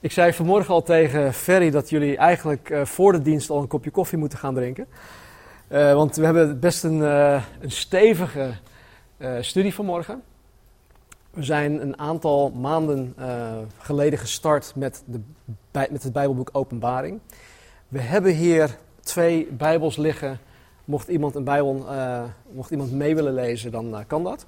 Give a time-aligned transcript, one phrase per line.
[0.00, 3.66] Ik zei vanmorgen al tegen Ferry dat jullie eigenlijk uh, voor de dienst al een
[3.66, 4.86] kopje koffie moeten gaan drinken.
[5.68, 8.50] Uh, want we hebben best een, uh, een stevige
[9.40, 10.22] studie vanmorgen.
[11.30, 13.14] We zijn een aantal maanden
[13.78, 15.20] geleden gestart met, de,
[15.72, 17.20] met het Bijbelboek Openbaring.
[17.88, 20.38] We hebben hier twee Bijbels liggen.
[20.84, 21.86] Mocht iemand een Bijbel,
[22.52, 24.46] mocht iemand mee willen lezen, dan kan dat.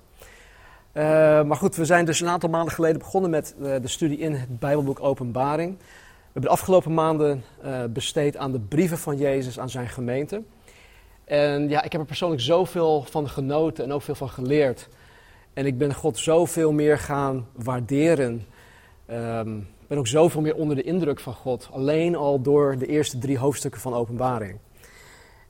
[0.99, 1.05] Uh,
[1.43, 4.33] maar goed, we zijn dus een aantal maanden geleden begonnen met uh, de studie in
[4.33, 5.77] het Bijbelboek Openbaring.
[5.79, 5.85] We
[6.25, 10.43] hebben de afgelopen maanden uh, besteed aan de brieven van Jezus aan zijn gemeente.
[11.25, 14.89] En ja, ik heb er persoonlijk zoveel van genoten en ook veel van geleerd.
[15.53, 18.47] En ik ben God zoveel meer gaan waarderen.
[19.11, 21.69] Um, ik ben ook zoveel meer onder de indruk van God.
[21.73, 24.59] Alleen al door de eerste drie hoofdstukken van Openbaring.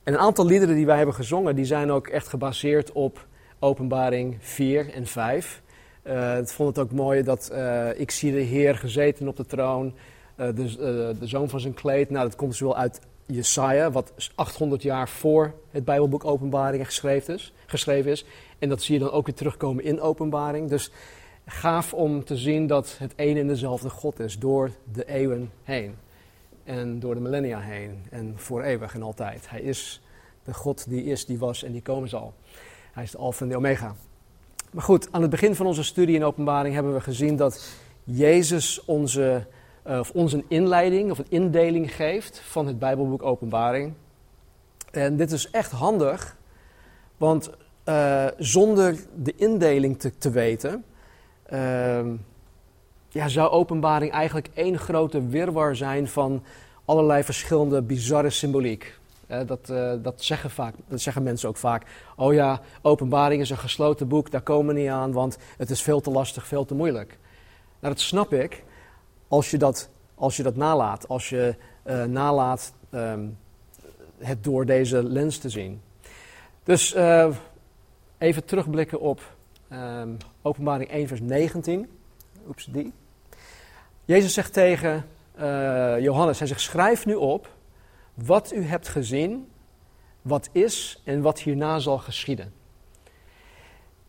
[0.03, 3.27] En een aantal liederen die wij hebben gezongen, die zijn ook echt gebaseerd op
[3.59, 5.61] Openbaring 4 en 5.
[6.03, 9.45] Uh, ik vond het ook mooi dat uh, ik zie de Heer gezeten op de
[9.45, 9.93] troon,
[10.37, 12.09] uh, de, de, zoon van zijn kleed.
[12.09, 17.33] Nou, dat komt dus wel uit Jesaja, wat 800 jaar voor het Bijbelboek Openbaring geschreven
[17.33, 18.25] is, geschreven is.
[18.59, 20.69] En dat zie je dan ook weer terugkomen in Openbaring.
[20.69, 20.91] Dus
[21.45, 25.95] gaaf om te zien dat het een en dezelfde God is door de eeuwen heen.
[26.63, 28.05] En door de millennia heen.
[28.09, 29.49] En voor eeuwig en altijd.
[29.49, 30.01] Hij is
[30.43, 32.33] de God die is, die was en die komen zal.
[32.99, 33.95] Hij is de Alpha en de Omega.
[34.71, 37.69] Maar goed, aan het begin van onze studie in openbaring hebben we gezien dat
[38.03, 39.45] Jezus onze,
[39.87, 43.93] uh, of ons een inleiding of een indeling geeft van het Bijbelboek Openbaring.
[44.91, 46.37] En dit is echt handig,
[47.17, 47.49] want
[47.85, 50.83] uh, zonder de indeling te, te weten,
[51.53, 52.05] uh,
[53.09, 56.43] ja, zou openbaring eigenlijk één grote wirwar zijn van
[56.85, 58.98] allerlei verschillende bizarre symboliek
[59.29, 61.85] dat, uh, dat, zeggen vaak, dat zeggen mensen ook vaak.
[62.15, 65.81] Oh ja, openbaring is een gesloten boek, daar komen we niet aan, want het is
[65.81, 67.17] veel te lastig, veel te moeilijk.
[67.79, 68.63] Nou, dat snap ik
[69.27, 71.07] als je dat, als je dat nalaat.
[71.07, 71.55] Als je
[71.85, 73.37] uh, nalaat um,
[74.17, 75.81] het door deze lens te zien.
[76.63, 76.95] Dus
[78.17, 79.21] even terugblikken op
[79.71, 81.89] um, openbaring 1 vers 19.
[82.47, 82.93] Oeps, die.
[84.05, 85.05] Jezus zegt tegen
[85.99, 87.49] Johannes, hij zegt schrijf nu op
[88.25, 89.47] wat u hebt gezien,
[90.21, 92.53] wat is en wat hierna zal geschieden.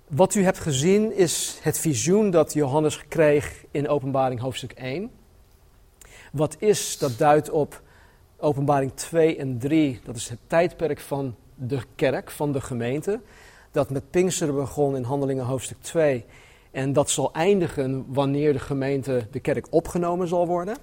[0.09, 5.11] Wat u hebt gezien is het visioen dat Johannes kreeg in Openbaring hoofdstuk 1.
[6.33, 7.83] Wat is, dat duidt op
[8.37, 10.01] Openbaring 2 en 3.
[10.05, 13.21] Dat is het tijdperk van de kerk, van de gemeente.
[13.71, 16.25] Dat met Pinksteren begon in Handelingen hoofdstuk 2.
[16.71, 20.77] En dat zal eindigen wanneer de gemeente, de kerk, opgenomen zal worden.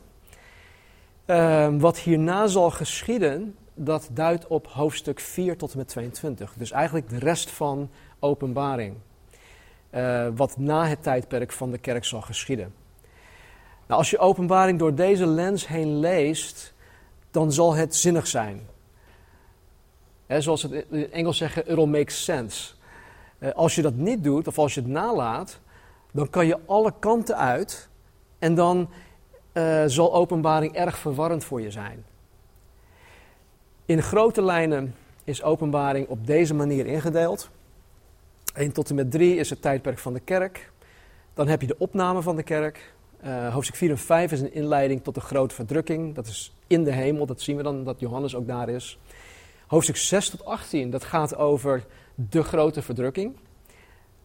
[1.27, 6.53] Uh, wat hierna zal geschieden, dat duidt op hoofdstuk 4 tot en met 22.
[6.57, 7.89] Dus eigenlijk de rest van
[8.19, 8.95] openbaring.
[9.91, 12.73] Uh, wat na het tijdperk van de kerk zal geschieden.
[13.87, 16.73] Nou, als je openbaring door deze lens heen leest,
[17.31, 18.67] dan zal het zinnig zijn.
[20.27, 22.73] Zoals het in Engels zeggen, it will make sense.
[23.39, 25.59] Uh, als je dat niet doet, of als je het nalaat,
[26.11, 27.89] dan kan je alle kanten uit
[28.39, 28.89] en dan
[29.57, 32.05] uh, zal openbaring erg verwarrend voor je zijn.
[33.85, 37.49] In grote lijnen is openbaring op deze manier ingedeeld.
[38.53, 40.71] 1 tot en met 3 is het tijdperk van de kerk.
[41.33, 42.93] Dan heb je de opname van de kerk.
[43.25, 46.15] Uh, hoofdstuk 4 en 5 is een inleiding tot de grote verdrukking.
[46.15, 48.99] Dat is in de hemel, dat zien we dan dat Johannes ook daar is.
[49.67, 51.85] Hoofdstuk 6 tot 18, dat gaat over
[52.15, 53.35] de grote verdrukking.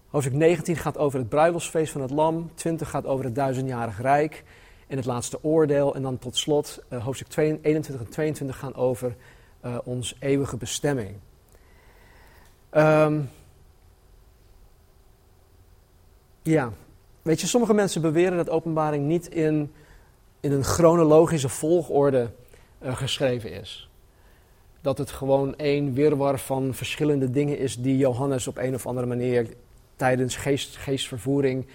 [0.08, 2.50] Hoofdstuk 19 gaat over het bruiloftsfeest van het lam.
[2.54, 4.44] 20 gaat over het duizendjarig rijk
[4.92, 5.94] en het laatste oordeel.
[5.94, 9.16] En dan tot slot uh, hoofdstuk 21 en 22 gaan over
[9.64, 11.16] uh, ons eeuwige bestemming.
[12.70, 13.30] Um,
[16.42, 16.72] ja,
[17.22, 19.72] weet je, sommige mensen beweren dat openbaring niet in,
[20.40, 22.30] in een chronologische volgorde
[22.82, 23.90] uh, geschreven is.
[24.80, 29.06] Dat het gewoon één wirwar van verschillende dingen is die Johannes op een of andere
[29.06, 29.46] manier
[29.96, 31.66] tijdens geest, geestvervoering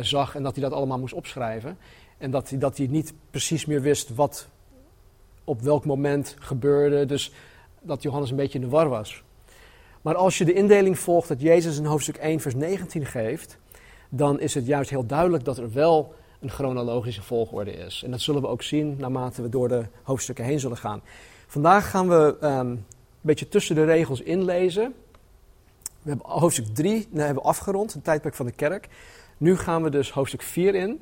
[0.00, 1.78] zag en dat hij dat allemaal moest opschrijven.
[2.18, 4.48] En dat hij, dat hij niet precies meer wist wat
[5.44, 7.06] op welk moment gebeurde.
[7.06, 7.32] Dus
[7.80, 9.22] dat Johannes een beetje in de war was.
[10.02, 13.58] Maar als je de indeling volgt dat Jezus in hoofdstuk 1, vers 19 geeft,
[14.08, 18.02] dan is het juist heel duidelijk dat er wel een chronologische volgorde is.
[18.04, 21.02] En dat zullen we ook zien naarmate we door de hoofdstukken heen zullen gaan.
[21.46, 22.84] Vandaag gaan we um, een
[23.20, 24.94] beetje tussen de regels inlezen.
[26.02, 28.88] We hebben hoofdstuk 3 nou, hebben we afgerond, het tijdperk van de kerk.
[29.36, 31.00] Nu gaan we dus hoofdstuk 4 in.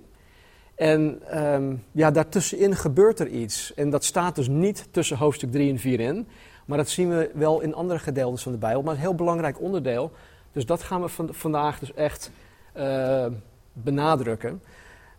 [0.77, 3.75] En um, ja, daartussenin gebeurt er iets.
[3.75, 6.29] En dat staat dus niet tussen hoofdstuk 3 en 4 in.
[6.67, 8.83] Maar dat zien we wel in andere gedeeltes van de Bijbel.
[8.83, 10.13] Maar een heel belangrijk onderdeel.
[10.53, 12.31] Dus dat gaan we van, vandaag dus echt
[12.77, 13.27] uh,
[13.73, 14.63] benadrukken.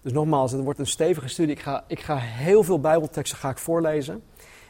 [0.01, 1.55] Dus nogmaals, het wordt een stevige studie.
[1.55, 4.23] Ik ga, ik ga heel veel Bijbelteksten ga ik voorlezen.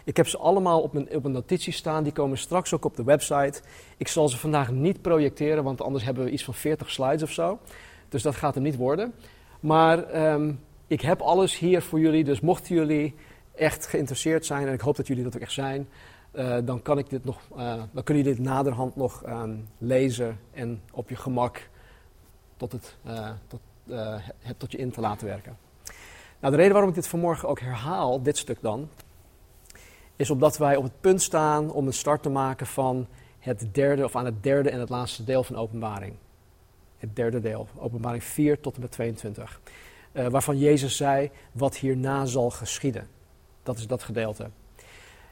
[0.03, 2.03] Ik heb ze allemaal op een, op een notitie staan.
[2.03, 3.61] Die komen straks ook op de website.
[3.97, 7.31] Ik zal ze vandaag niet projecteren, want anders hebben we iets van 40 slides of
[7.31, 7.59] zo.
[8.09, 9.13] Dus dat gaat er niet worden.
[9.59, 10.53] Maar ehm,
[10.87, 12.23] ik heb alles hier voor jullie.
[12.23, 13.15] Dus mochten jullie
[13.55, 15.87] echt geïnteresseerd zijn, en ik hoop dat jullie dat ook echt zijn,
[16.33, 17.57] uh, dan, kan ik dit nog, uh,
[17.91, 21.69] dan kunnen jullie dit naderhand nog um, lezen en op je gemak
[22.57, 23.59] tot, het, uh, tot,
[24.57, 25.57] tot je in te laten werken.
[26.39, 28.89] Nou, de reden waarom ik dit vanmorgen ook herhaal, dit stuk dan,
[30.15, 33.07] is omdat wij op het punt staan om een start te maken van
[33.39, 36.15] het derde, of aan het derde en het laatste deel van openbaring.
[36.97, 39.61] Het derde deel, openbaring 4 tot en met 22.
[40.17, 43.07] Uh, waarvan Jezus zei, wat hierna zal geschieden.
[43.63, 44.49] Dat is dat gedeelte.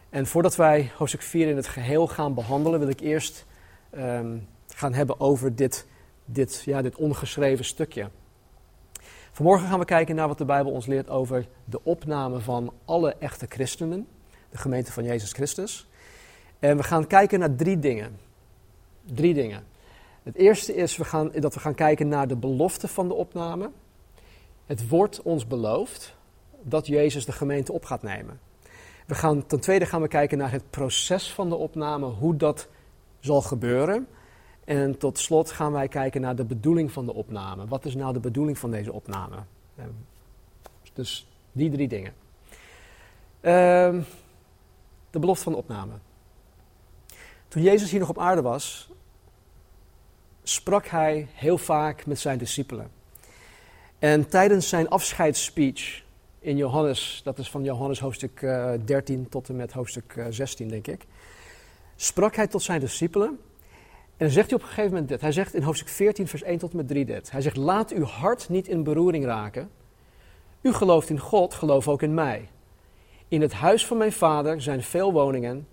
[0.10, 3.46] En voordat wij hoofdstuk 4 in het geheel gaan behandelen, wil ik eerst
[3.98, 5.88] um, gaan hebben over dit,
[6.26, 8.10] dit, ja, dit ongeschreven stukje.
[9.32, 13.16] Vanmorgen gaan we kijken naar wat de Bijbel ons leert over de opname van alle
[13.20, 14.08] echte christenen
[14.56, 15.88] de gemeente van Jezus Christus.
[16.60, 18.18] En we gaan kijken naar drie dingen.
[19.06, 19.64] Drie dingen.
[20.24, 23.70] Het eerste is we gaan, dat we gaan kijken naar de belofte van de opname.
[24.66, 26.16] Het wordt ons beloofd
[26.62, 28.40] dat Jezus de gemeente op gaat nemen.
[29.06, 32.68] We gaan, ten tweede gaan we kijken naar het proces van de opname, hoe dat
[33.20, 34.08] zal gebeuren.
[34.64, 37.68] En tot slot gaan wij kijken naar de bedoeling van de opname.
[37.68, 39.36] Wat is nou de bedoeling van deze opname?
[40.94, 42.14] Dus die drie dingen.
[43.42, 44.04] Uh,
[45.10, 45.94] de belofte van de opname.
[47.48, 48.90] Toen Jezus hier nog op aarde was,
[50.44, 52.92] sprak hij heel vaak met zijn discipelen.
[54.06, 56.04] En tijdens zijn afscheidsspeech
[56.40, 58.40] in Johannes, dat is van Johannes hoofdstuk
[58.86, 61.06] 13 eh, tot en met hoofdstuk 16, eh, denk ik,
[61.96, 63.40] sprak hij tot zijn discipelen.
[64.18, 65.22] En zegt hij op een gegeven moment dit.
[65.22, 67.32] Hij zegt in hoofdstuk 14, vers 1 tot en met 3 dit.
[67.32, 69.70] Hij zegt, laat uw hart niet in beroering raken.
[70.62, 72.50] U gelooft in God, geloof ook in mij.
[73.28, 75.68] In het huis van mijn vader zijn veel woningen.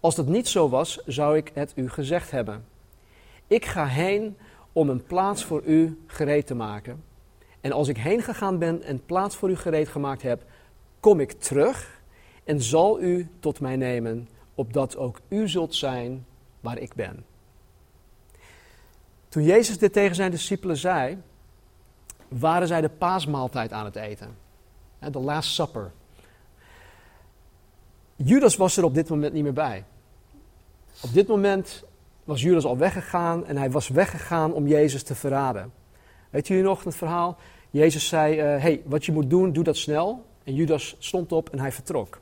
[0.00, 2.64] Als dat niet zo was, zou ik het u gezegd hebben.
[3.46, 4.36] Ik ga heen
[4.72, 7.09] om een plaats voor u gereed te maken.
[7.60, 10.42] En als ik heen gegaan ben en plaats voor u gereed gemaakt heb,
[11.00, 12.00] kom ik terug
[12.44, 16.26] en zal u tot mij nemen, opdat ook u zult zijn
[16.60, 17.24] waar ik ben.
[19.28, 21.18] Toen Jezus dit tegen zijn discipelen zei,
[22.28, 24.36] waren zij de paasmaaltijd aan het eten.
[25.10, 25.92] De Last Supper.
[28.16, 29.84] Judas was er op dit moment niet meer bij.
[31.02, 31.84] Op dit moment
[32.24, 35.72] was Judas al weggegaan en hij was weggegaan om Jezus te verraden.
[36.30, 37.38] Weet jullie nog het verhaal?
[37.70, 40.24] Jezus zei: uh, hey, wat je moet doen, doe dat snel.
[40.44, 42.20] En Judas stond op en hij vertrok.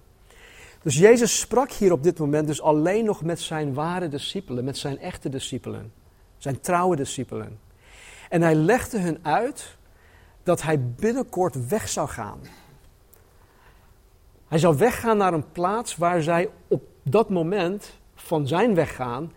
[0.83, 4.79] Dus Jezus sprak hier op dit moment dus alleen nog met zijn ware discipelen, met
[4.79, 5.93] zijn echte discipelen,
[6.37, 7.59] zijn trouwe discipelen.
[8.29, 9.77] En hij legde hun uit
[10.43, 12.39] dat hij binnenkort weg zou gaan.
[14.49, 19.33] Hij zou weggaan naar een plaats waar zij op dat moment van zijn weggaan,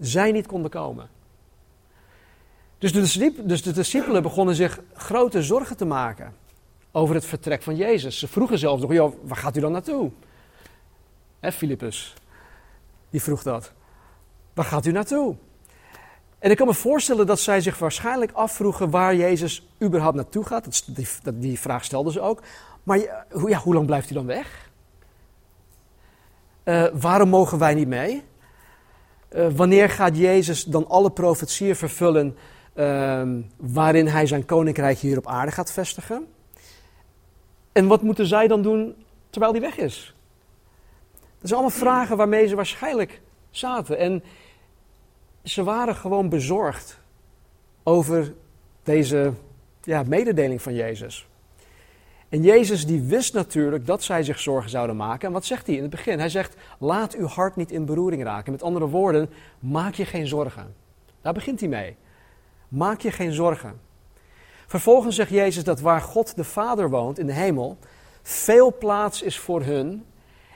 [0.00, 1.08] zij niet konden komen.
[2.78, 6.34] Dus de, dus de discipelen begonnen zich grote zorgen te maken
[6.92, 8.18] over het vertrek van Jezus.
[8.18, 10.10] Ze vroegen zelfs nog, waar gaat u dan naartoe?
[11.40, 12.14] Hè, Filippus,
[13.10, 13.72] die vroeg dat.
[14.54, 15.36] Waar gaat u naartoe?
[16.38, 20.96] En ik kan me voorstellen dat zij zich waarschijnlijk afvroegen waar Jezus überhaupt naartoe gaat.
[20.96, 22.42] die, die vraag stelden ze ook.
[22.82, 22.98] Maar
[23.46, 24.70] ja, hoe lang blijft hij dan weg?
[26.64, 28.22] Uh, waarom mogen wij niet mee?
[29.30, 32.36] Uh, wanneer gaat Jezus dan alle profetieën vervullen
[32.78, 33.22] uh,
[33.56, 36.26] waarin hij zijn koninkrijk hier op aarde gaat vestigen?
[37.72, 38.94] En wat moeten zij dan doen
[39.30, 40.14] terwijl hij weg is?
[41.12, 43.20] Dat zijn allemaal vragen waarmee ze waarschijnlijk
[43.50, 43.98] zaten.
[43.98, 44.22] En
[45.42, 46.98] ze waren gewoon bezorgd
[47.82, 48.34] over
[48.82, 49.32] deze
[49.82, 51.26] ja, mededeling van Jezus.
[52.28, 55.26] En Jezus die wist natuurlijk dat zij zich zorgen zouden maken.
[55.26, 56.18] En wat zegt hij in het begin?
[56.18, 58.52] Hij zegt, laat uw hart niet in beroering raken.
[58.52, 60.74] Met andere woorden, maak je geen zorgen.
[61.20, 61.96] Daar begint hij mee.
[62.68, 63.80] Maak je geen zorgen.
[64.66, 67.78] Vervolgens zegt Jezus dat waar God de Vader woont in de hemel,
[68.22, 70.04] veel plaats is voor hun.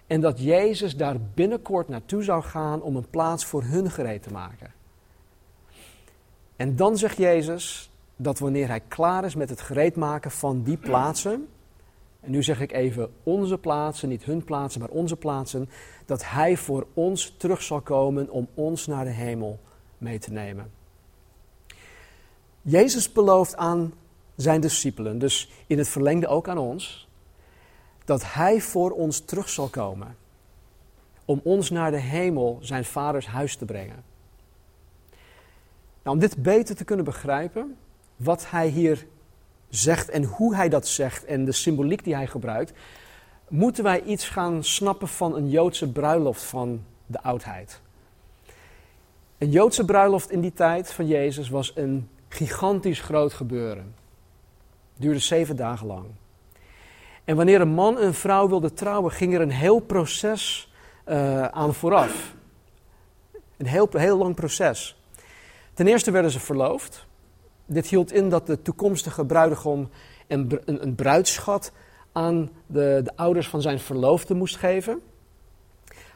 [0.07, 4.33] En dat Jezus daar binnenkort naartoe zou gaan om een plaats voor hun gereed te
[4.33, 4.73] maken.
[6.57, 10.77] En dan zegt Jezus dat wanneer hij klaar is met het gereed maken van die
[10.77, 11.49] plaatsen,
[12.23, 15.69] en nu zeg ik even onze plaatsen, niet hun plaatsen, maar onze plaatsen,
[16.07, 19.61] dat Hij voor ons terug zal komen om ons naar de hemel
[19.99, 20.82] mee te nemen.
[22.63, 23.93] Jezus belooft aan
[24.37, 27.09] zijn discipelen, dus in het verlengde ook aan ons,
[28.05, 30.17] dat Hij voor ons terug zal komen
[31.25, 34.05] om ons naar de hemel, zijn vaders huis te brengen.
[36.03, 37.77] Nou, om dit beter te kunnen begrijpen,
[38.17, 39.07] wat Hij hier
[39.69, 42.73] zegt en hoe hij dat zegt en de symboliek die hij gebruikt,
[43.49, 47.81] moeten wij iets gaan snappen van een Joodse bruiloft van de oudheid.
[49.39, 53.95] Een Joodse bruiloft in die tijd van Jezus was een gigantisch groot gebeuren.
[54.97, 56.07] Duurde zeven dagen lang.
[57.25, 60.73] En wanneer een man en een vrouw wilden trouwen, ging er een heel proces
[61.07, 62.35] uh, aan vooraf.
[63.57, 64.97] Een heel, heel lang proces.
[65.75, 67.07] Ten eerste werden ze verloofd.
[67.67, 69.91] Dit hield in dat de toekomstige bruidegom
[70.27, 71.73] een, een, een bruidschat
[72.13, 75.03] aan de, de ouders van zijn verloofde moest geven.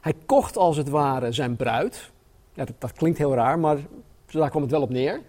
[0.00, 2.10] Hij kocht als het ware zijn bruid.
[2.52, 3.78] Ja, dat, dat klinkt heel raar, maar
[4.26, 5.20] daar kwam het wel op neer.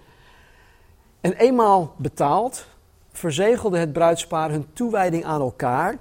[1.27, 2.67] En eenmaal betaald,
[3.12, 5.98] verzegelde het bruidspaar hun toewijding aan elkaar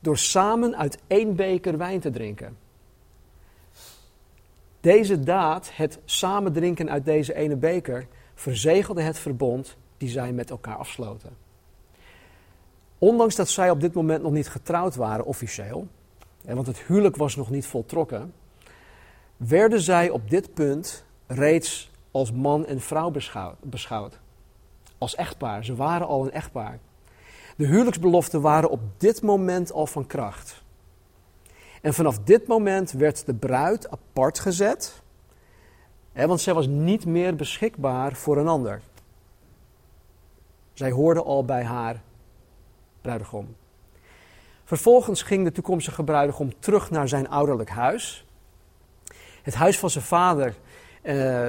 [0.00, 2.56] door samen uit één beker wijn te drinken.
[4.80, 10.50] Deze daad, het samen drinken uit deze ene beker, verzegelde het verbond die zij met
[10.50, 11.36] elkaar afsloten.
[12.98, 15.86] Ondanks dat zij op dit moment nog niet getrouwd waren officieel,
[16.42, 18.32] want het huwelijk was nog niet voltrokken,
[19.36, 23.12] werden zij op dit punt reeds als man en vrouw
[23.60, 24.18] beschouwd.
[24.98, 25.64] Als echtpaar.
[25.64, 26.78] Ze waren al een echtpaar.
[27.56, 30.62] De huwelijksbeloften waren op dit moment al van kracht.
[31.82, 35.02] En vanaf dit moment werd de bruid apart gezet,
[36.12, 38.80] hè, want zij was niet meer beschikbaar voor een ander.
[40.72, 42.02] Zij hoorde al bij haar
[43.00, 43.56] bruidegom.
[44.64, 48.26] Vervolgens ging de toekomstige bruidegom terug naar zijn ouderlijk huis.
[49.42, 50.54] Het huis van zijn vader,
[51.02, 51.48] uh,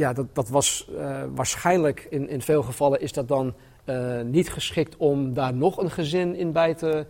[0.00, 3.54] ja, dat, dat was uh, waarschijnlijk in, in veel gevallen is dat dan
[3.84, 7.06] uh, niet geschikt om daar nog een gezin in bij te,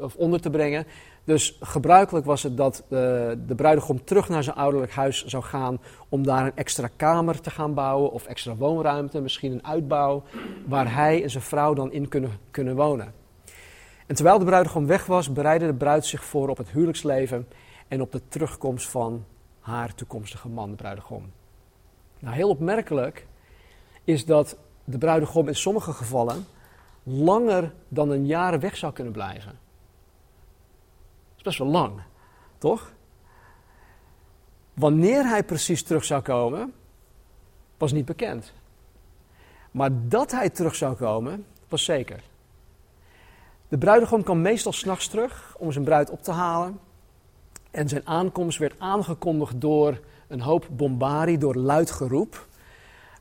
[0.00, 0.86] of onder te brengen.
[1.24, 6.26] Dus gebruikelijk was het dat de bruidegom terug naar zijn ouderlijk huis zou gaan om
[6.26, 10.22] daar een extra kamer te gaan bouwen of extra woonruimte, misschien een uitbouw,
[10.66, 13.12] waar hij en zijn vrouw dan in kunnen, kunnen wonen.
[14.06, 17.46] En terwijl de bruidegom weg was, bereidde de bruid zich voor op het huwelijksleven
[17.88, 19.24] en op de terugkomst van
[19.60, 21.32] haar toekomstige man, de bruidegom.
[22.18, 23.26] Nou, heel opmerkelijk
[24.04, 26.46] is dat de bruidegom in sommige gevallen
[27.02, 29.58] langer dan een jaar weg zou kunnen blijven.
[31.28, 32.00] Dat is best wel lang,
[32.58, 32.92] toch?
[34.74, 36.72] Wanneer hij precies terug zou komen,
[37.76, 38.52] was niet bekend.
[39.70, 42.22] Maar dat hij terug zou komen, was zeker.
[43.68, 46.80] De bruidegom kwam meestal s'nachts terug om zijn bruid op te halen.
[47.70, 52.46] En zijn aankomst werd aangekondigd door een hoop bombarie, door luid geroep.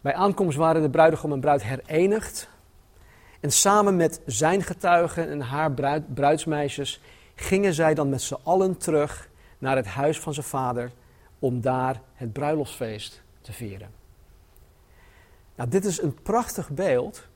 [0.02, 2.50] Bij aankomst waren de bruidegom en bruid herenigd.
[3.40, 7.02] En samen met zijn getuigen en haar bruid, bruidsmeisjes
[7.36, 10.92] gingen zij dan met z'n allen terug naar het huis van zijn vader
[11.40, 13.90] om daar het bruiloftsfeest te vieren.
[15.56, 17.28] Nou, dit is een prachtig beeld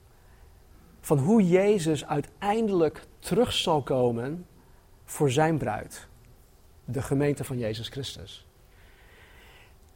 [1.01, 4.45] van hoe Jezus uiteindelijk terug zal komen
[5.05, 6.07] voor zijn bruid,
[6.85, 8.48] de gemeente van Jezus Christus.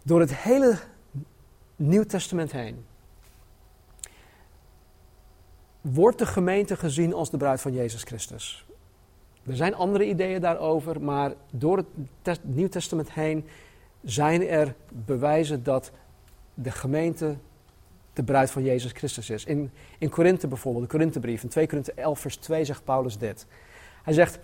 [0.03, 0.77] Door het hele
[1.75, 2.85] Nieuw Testament heen
[5.81, 8.65] wordt de gemeente gezien als de bruid van Jezus Christus.
[9.47, 11.77] Er zijn andere ideeën daarover, maar door
[12.23, 13.45] het Nieuw Testament heen
[14.03, 15.91] zijn er bewijzen dat
[16.53, 17.35] de gemeente
[18.13, 19.45] de bruid van Jezus Christus is.
[19.45, 23.45] In, in Korinthe bijvoorbeeld, de Korinthebrief, in 2 Korinthe 11 vers 2 zegt Paulus dit.
[24.03, 24.39] Hij zegt,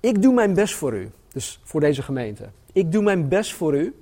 [0.00, 2.48] ik doe mijn best voor u, dus voor deze gemeente.
[2.72, 3.94] Ik doe mijn best voor u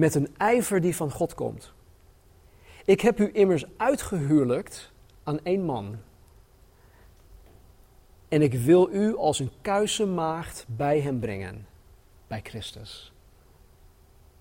[0.00, 1.72] met een ijver die van God komt.
[2.84, 4.92] Ik heb u immers uitgehuwelijkt
[5.22, 5.96] aan één man.
[8.28, 11.66] En ik wil u als een kuise maagd bij hem brengen,
[12.26, 13.12] bij Christus.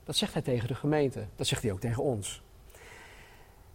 [0.03, 2.41] Dat zegt hij tegen de gemeente, dat zegt hij ook tegen ons.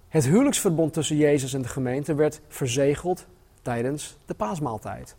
[0.09, 3.27] Het huwelijksverbond tussen Jezus en de gemeente werd verzegeld
[3.63, 5.17] tijdens de paasmaaltijd.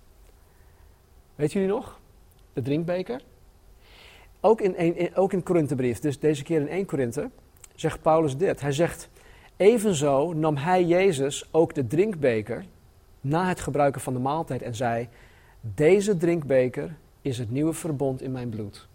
[1.35, 1.99] Weet jullie nog?
[2.53, 3.21] De drinkbeker.
[4.45, 7.29] Ook in, in, ook in Korinthebrief, dus deze keer in 1 Korinthe,
[7.75, 8.61] zegt Paulus dit.
[8.61, 9.09] Hij zegt,
[9.57, 12.65] evenzo nam hij Jezus ook de drinkbeker
[13.21, 15.07] na het gebruiken van de maaltijd en zei,
[15.61, 18.87] deze drinkbeker is het nieuwe verbond in mijn bloed.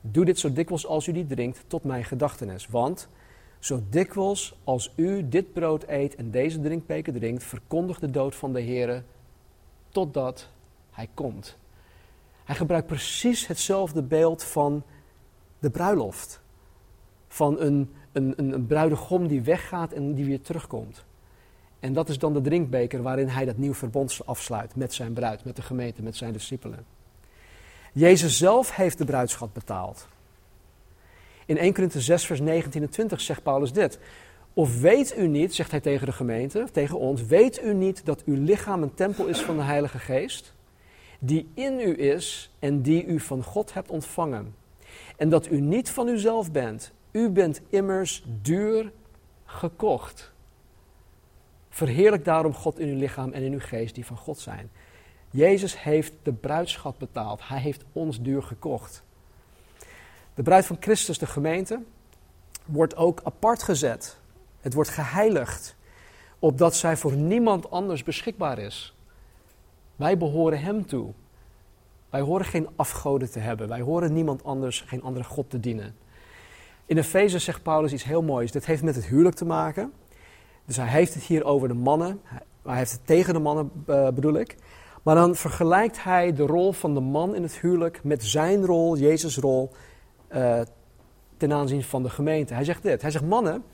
[0.00, 3.08] Doe dit zo dikwijls als u die drinkt tot mijn gedachtenis, want
[3.58, 8.52] zo dikwijls als u dit brood eet en deze drinkbeker drinkt, verkondigt de dood van
[8.52, 9.02] de Heer
[9.88, 10.48] totdat
[10.90, 11.58] hij komt.
[12.50, 14.82] Hij gebruikt precies hetzelfde beeld van
[15.58, 16.40] de bruiloft.
[17.28, 21.04] Van een, een, een, bruidegom die weggaat en die weer terugkomt.
[21.80, 25.44] En dat is dan de drinkbeker waarin hij dat nieuw verbond afsluit met zijn bruid,
[25.44, 26.84] met de gemeente, met zijn discipelen.
[27.92, 30.08] Jezus zelf heeft de bruidschat betaald.
[31.46, 33.98] In 1 Korinthe 6, vers 19 en 20 zegt Paulus dit.
[34.54, 38.24] Of weet u niet, zegt hij tegen de gemeente, tegen ons, weet u niet dat
[38.24, 40.54] uw lichaam een tempel is van de Heilige Geest,
[41.22, 44.54] die in u is en die u van God hebt ontvangen?
[45.16, 46.92] En dat u niet van uzelf bent.
[47.10, 48.92] U bent immers duur
[49.44, 50.32] gekocht.
[51.68, 54.70] Verheerlijk daarom God in uw lichaam en in uw geest die van God zijn.
[55.30, 57.48] Jezus heeft de bruidschat betaald.
[57.48, 59.02] Hij heeft ons duur gekocht.
[60.34, 61.82] De bruid van Christus, de gemeente,
[62.64, 64.18] wordt ook apart gezet.
[64.60, 65.76] Het wordt geheiligd,
[66.38, 68.94] opdat zij voor niemand anders beschikbaar is.
[70.00, 71.12] Wij behoren Hem toe.
[72.10, 73.68] Wij horen geen afgoden te hebben.
[73.68, 75.96] Wij horen niemand anders, geen andere God te dienen.
[76.86, 78.52] In Efeze zegt Paulus iets heel moois.
[78.52, 79.92] Dit heeft met het huwelijk te maken.
[80.64, 82.20] Dus hij heeft het hier over de mannen.
[82.62, 84.56] Hij heeft het tegen de mannen, uh, bedoel ik.
[85.02, 88.96] Maar dan vergelijkt hij de rol van de man in het huwelijk met zijn rol,
[88.96, 89.70] Jezus' rol,
[90.32, 90.60] uh,
[91.36, 92.54] ten aanzien van de gemeente.
[92.54, 93.02] Hij zegt dit.
[93.02, 93.64] Hij zegt, mannen,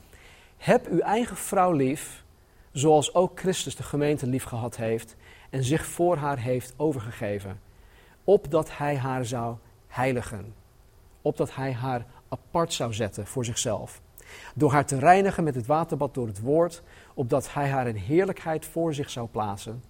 [0.56, 2.24] heb uw eigen vrouw lief,
[2.72, 5.16] zoals ook Christus de gemeente lief gehad heeft
[5.50, 7.60] en zich voor haar heeft overgegeven,
[8.24, 10.54] opdat hij haar zou heiligen,
[11.22, 14.00] opdat hij haar apart zou zetten voor zichzelf,
[14.54, 16.82] door haar te reinigen met het waterbad door het woord,
[17.14, 19.82] opdat hij haar in heerlijkheid voor zich zou plaatsen,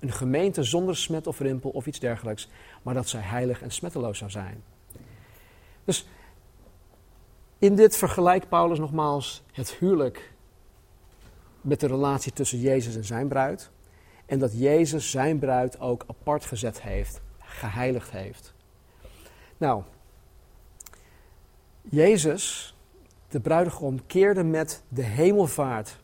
[0.00, 2.48] een gemeente zonder smet of rimpel of iets dergelijks,
[2.82, 4.62] maar dat zij heilig en smetteloos zou zijn.
[5.84, 6.06] Dus
[7.58, 10.32] in dit vergelijkt Paulus nogmaals het huwelijk
[11.60, 13.70] met de relatie tussen Jezus en zijn bruid.
[14.34, 18.54] En dat Jezus zijn bruid ook apart gezet heeft, geheiligd heeft.
[19.56, 19.82] Nou,
[21.82, 22.76] Jezus,
[23.28, 25.98] de bruidegom, keerde met de hemelvaart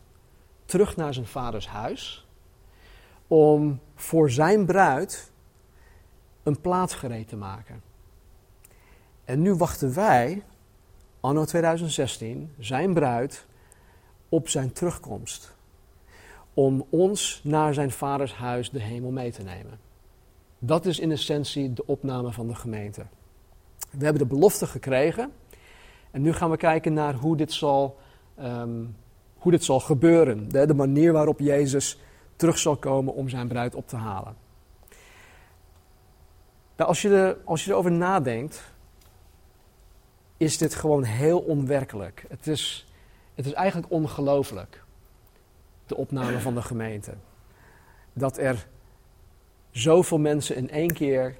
[0.65, 2.27] terug naar zijn vaders huis.
[3.27, 5.31] Om voor zijn bruid
[6.43, 7.81] een plaats gereed te maken.
[9.25, 10.43] En nu wachten wij
[11.19, 13.45] anno 2016, zijn bruid,
[14.29, 15.50] op zijn terugkomst.
[16.53, 19.79] Om ons naar zijn vaders huis, de hemel, mee te nemen.
[20.59, 23.05] Dat is in essentie de opname van de gemeente.
[23.91, 25.31] We hebben de belofte gekregen.
[26.11, 27.97] En nu gaan we kijken naar hoe dit zal,
[28.39, 28.95] um,
[29.35, 30.49] hoe dit zal gebeuren.
[30.49, 31.99] De, de manier waarop Jezus
[32.35, 34.35] terug zal komen om zijn bruid op te halen.
[36.75, 38.71] Nou, als, je er, als je erover nadenkt,
[40.37, 42.25] is dit gewoon heel onwerkelijk.
[42.29, 42.87] Het is,
[43.35, 44.83] het is eigenlijk ongelooflijk,
[45.91, 47.13] de opname van de gemeente.
[48.13, 48.67] Dat er
[49.71, 51.35] zoveel mensen in één keer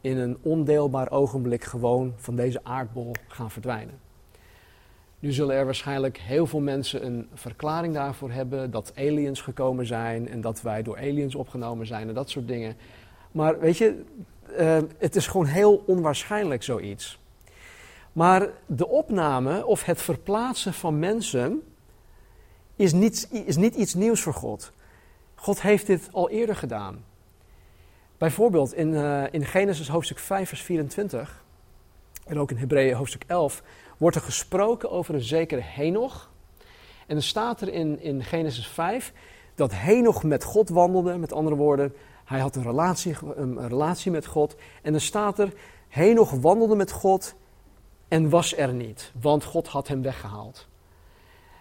[0.00, 3.98] in een ondeelbaar ogenblik gewoon van deze aardbol gaan verdwijnen.
[5.18, 10.28] Nu zullen er waarschijnlijk heel veel mensen een verklaring daarvoor hebben dat aliens gekomen zijn
[10.28, 12.76] en dat wij door aliens opgenomen zijn en dat soort dingen.
[13.32, 14.04] Maar weet je,
[14.58, 17.20] uh, het is gewoon heel onwaarschijnlijk zoiets.
[18.12, 21.62] Maar de opname of het verplaatsen van mensen
[22.76, 24.72] is niet, is niet iets nieuws voor God.
[25.34, 27.04] God heeft dit al eerder gedaan.
[28.18, 31.44] Bijvoorbeeld in, uh, in Genesis hoofdstuk 5, vers 24
[32.26, 33.62] en ook in Hebreeën hoofdstuk 11
[33.96, 36.30] wordt er gesproken over een zekere Henoch.
[37.06, 39.12] En er staat er in, in Genesis 5
[39.54, 41.18] dat Henoch met God wandelde.
[41.18, 44.56] Met andere woorden, hij had een relatie, een relatie met God.
[44.82, 45.52] En er staat er,
[45.88, 47.34] Henoch wandelde met God
[48.08, 50.66] en was er niet, want God had hem weggehaald.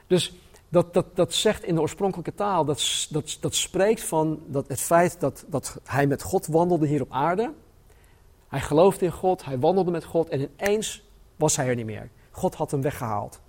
[0.08, 0.34] Dus
[0.72, 4.82] dat, dat, dat zegt in de oorspronkelijke taal, dat, dat, dat spreekt van dat het
[4.82, 7.54] feit dat, hij met God wandelde hier op aarde.
[8.48, 11.04] Hij geloofde in God, hij wandelde met God en ineens
[11.36, 12.10] was hij er niet meer.
[12.32, 13.42] God had hem weggehaald.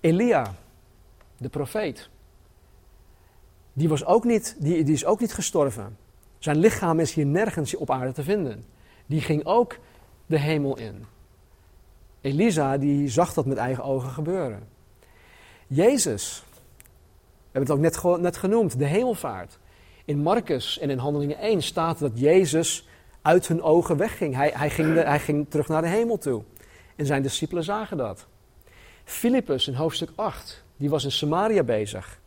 [0.00, 0.54] Elia,
[1.36, 2.08] de profeet,
[3.72, 5.96] die, was ook niet, die, die is ook niet gestorven.
[6.38, 8.64] Zijn lichaam is hier nergens op aarde te vinden.
[9.06, 9.78] Die ging ook
[10.26, 11.04] de hemel in.
[12.20, 14.74] Elisa die zag dat met eigen ogen gebeuren.
[15.66, 19.58] Jezus, we hebben het ook net, genoemd, de hemelvaart.
[20.04, 22.88] In Marcus en in Handelingen 1 staat dat Jezus
[23.22, 24.34] uit hun ogen wegging.
[24.34, 26.42] Hij, hij, ging hij ging terug naar de hemel toe.
[26.96, 28.26] En zijn discipelen zagen dat.
[29.04, 32.20] Filippus in hoofdstuk 8, die was in Samaria bezig.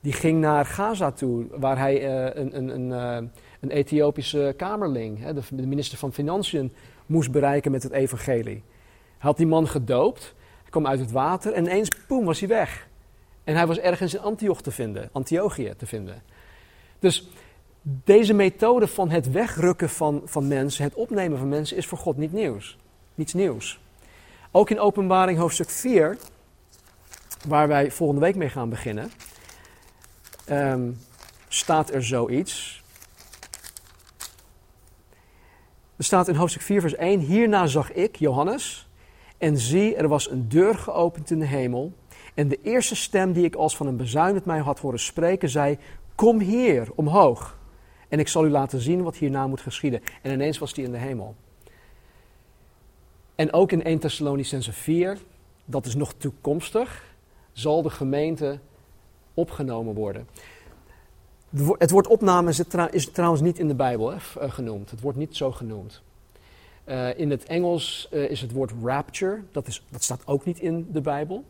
[0.00, 3.28] Die ging naar Gaza toe, waar hij uh, een, een, een, uh,
[3.60, 6.72] een Ethiopische kamerling, hè, de, minister van Financiën,
[7.06, 8.62] moest bereiken met het evangelie
[9.18, 10.34] had die man gedoopt.
[10.66, 12.88] Hij kwam uit het water en ineens, poem, was hij weg.
[13.44, 16.22] En hij was ergens in Antioch te vinden, Antiochië te vinden.
[16.98, 17.28] Dus
[17.82, 22.16] deze methode van het wegrukken van, van mensen, het opnemen van mensen, is voor God
[22.16, 22.76] niet nieuws.
[23.14, 23.80] Niets nieuws.
[24.50, 26.18] Ook in Openbaring hoofdstuk 4,
[27.48, 29.10] waar wij volgende week mee gaan beginnen,
[30.50, 30.98] um,
[31.48, 32.82] staat er zoiets.
[35.96, 38.85] Er staat in hoofdstuk 4, vers 1: Hierna zag ik, Johannes,
[39.38, 41.92] en zie, er was een deur geopend in de hemel.
[42.34, 45.48] En de eerste stem die ik als van een bezuin met mij had horen spreken,
[45.48, 45.78] zei:
[46.14, 47.58] Kom hier omhoog.
[48.08, 50.00] En ik zal u laten zien wat hierna moet geschieden.
[50.22, 51.34] En ineens was hij in de hemel.
[53.34, 55.18] En ook in 1 Thessalonicense 4,
[55.64, 57.14] dat is nog toekomstig,
[57.52, 58.58] zal de gemeente
[59.34, 60.28] opgenomen worden.
[61.78, 62.50] Het woord opname
[62.90, 64.90] is, trouwens niet in de Bijbel eh, genoemd.
[64.90, 66.02] Het wordt niet zo genoemd.
[66.86, 70.58] Uh, in het Engels uh, is het woord rapture, dat, is, dat staat ook niet
[70.58, 71.44] in de Bijbel.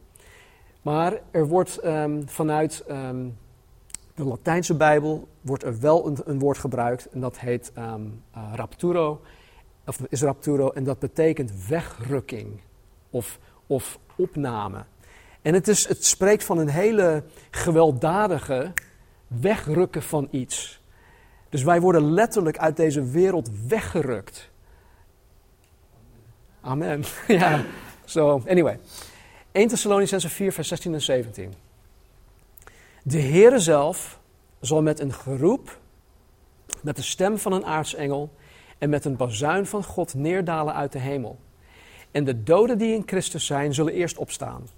[0.83, 3.37] Maar er wordt um, vanuit um,
[4.15, 8.53] de Latijnse Bijbel wordt er wel een, een woord gebruikt en dat heet um, uh,
[8.55, 9.21] rapturo,
[9.87, 12.61] of is rapturo en dat betekent wegrukking
[13.11, 14.85] of, of opname.
[15.43, 18.73] En het, is, het spreekt van een hele gewelddadige
[19.27, 20.81] wegrukken van iets.
[21.49, 24.51] Dus wij worden letterlijk uit deze wereld weggerukt.
[26.67, 27.05] Amen.
[27.29, 27.65] ja,
[28.05, 28.79] so anyway.
[29.53, 31.55] 1 Thessalonicense 4, vers 16 en 17.
[33.03, 34.19] De Heere zelf
[34.61, 35.79] zal met een geroep,
[36.83, 38.31] met de stem van een aartsengel
[38.79, 41.39] en met een bazuin van God neerdalen uit de hemel.
[42.11, 44.69] En de doden die in Christus zijn, zullen eerst opstaan.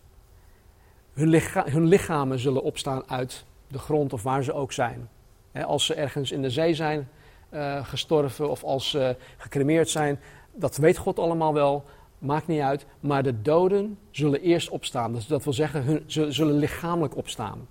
[1.12, 5.08] Hun, hun lichamen zullen opstaan uit de grond of waar ze ook zijn.
[5.52, 7.08] als ze ergens in de zee zijn
[7.50, 10.20] uh, gestorven of als ze gecremeerd zijn,
[10.58, 11.84] dat weet God allemaal wel,
[12.18, 12.86] maakt niet uit.
[13.00, 15.12] Maar de doden zullen eerst opstaan.
[15.12, 17.68] Dus dat wil zeggen, ze zullen lichamelijk opstaan.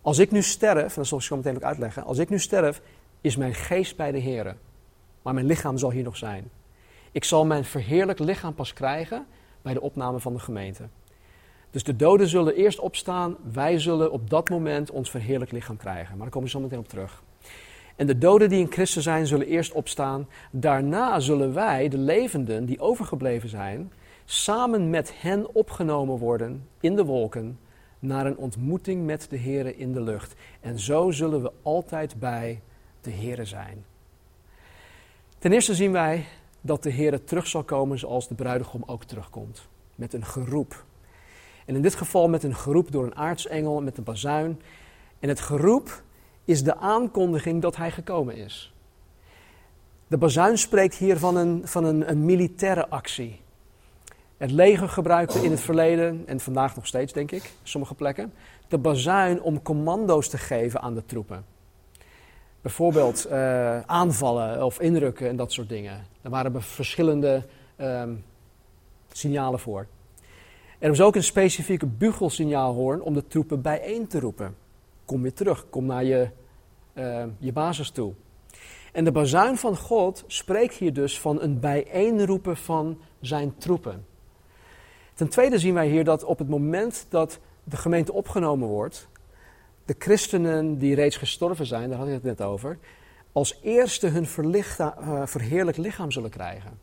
[0.00, 2.04] Als ik nu sterf, en dat zal ik zo meteen ook uitleggen.
[2.04, 2.82] Als ik nu sterf,
[3.20, 4.56] is mijn geest bij de Heer.
[5.22, 6.50] Maar mijn lichaam zal hier nog zijn.
[7.12, 9.26] Ik zal mijn verheerlijk lichaam pas krijgen
[9.62, 10.88] bij de opname van de gemeente.
[11.70, 13.36] Dus de doden zullen eerst opstaan.
[13.52, 16.10] Wij zullen op dat moment ons verheerlijk lichaam krijgen.
[16.10, 17.22] Maar daar komen we zo meteen op terug.
[17.96, 20.28] En de doden die in Christus zijn, zullen eerst opstaan.
[20.50, 23.92] Daarna zullen wij, de levenden die overgebleven zijn,
[24.24, 27.58] samen met hen opgenomen worden in de wolken
[27.98, 30.34] naar een ontmoeting met de Here in de lucht.
[30.60, 32.60] En zo zullen we altijd bij
[33.00, 33.84] de Here zijn.
[35.38, 36.24] Ten eerste zien wij
[36.60, 39.68] dat de Here terug zal komen zoals de bruidegom ook terugkomt.
[39.94, 40.84] Met een geroep.
[41.64, 44.60] En in dit geval met een geroep door een aartsengel met een bazuin.
[45.20, 46.02] En het geroep
[46.44, 48.74] is de aankondiging dat hij gekomen is.
[50.06, 53.40] De bazuin spreekt hier van een, van een, een militaire actie.
[54.36, 58.32] Het leger gebruikte in het verleden, en vandaag nog steeds denk ik, sommige plekken,
[58.68, 61.44] de bazuin om commando's te geven aan de troepen.
[62.60, 66.06] Bijvoorbeeld uh, aanvallen of inrukken en dat soort dingen.
[66.22, 67.42] Daar waren verschillende
[67.80, 68.24] um,
[69.12, 69.86] signalen voor.
[70.78, 74.56] Er was ook een specifieke bugelsignaalhoorn om de troepen bijeen te roepen.
[75.04, 76.28] Kom weer terug, kom naar je,
[76.94, 78.12] uh, je basis toe.
[78.92, 84.06] En de bazuin van God spreekt hier dus van een bijeenroepen van zijn troepen.
[85.14, 89.08] Ten tweede zien wij hier dat op het moment dat de gemeente opgenomen wordt,
[89.84, 92.78] de christenen die reeds gestorven zijn, daar had ik het net over,
[93.32, 94.26] als eerste hun
[94.78, 96.78] uh, verheerlijk lichaam zullen krijgen.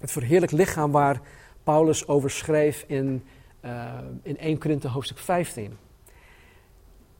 [0.00, 1.20] Het verheerlijk lichaam waar
[1.62, 3.24] Paulus over schreef in,
[3.64, 5.76] uh, in 1 Korinthe hoofdstuk 15.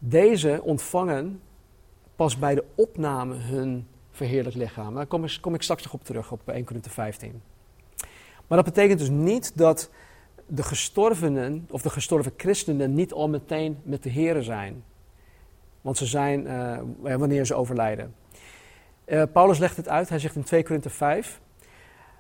[0.05, 1.41] Deze ontvangen
[2.17, 4.95] pas bij de opname hun verheerlijk lichaam.
[4.95, 7.43] Daar kom ik, kom ik straks nog op terug, op 1 Korinthe 15.
[8.47, 9.91] Maar dat betekent dus niet dat
[10.47, 14.85] de gestorvenen of de gestorven christenen niet al meteen met de Here zijn.
[15.81, 18.15] Want ze zijn uh, wanneer ze overlijden.
[19.07, 21.41] Uh, Paulus legt het uit, hij zegt in 2 Korinthe 5.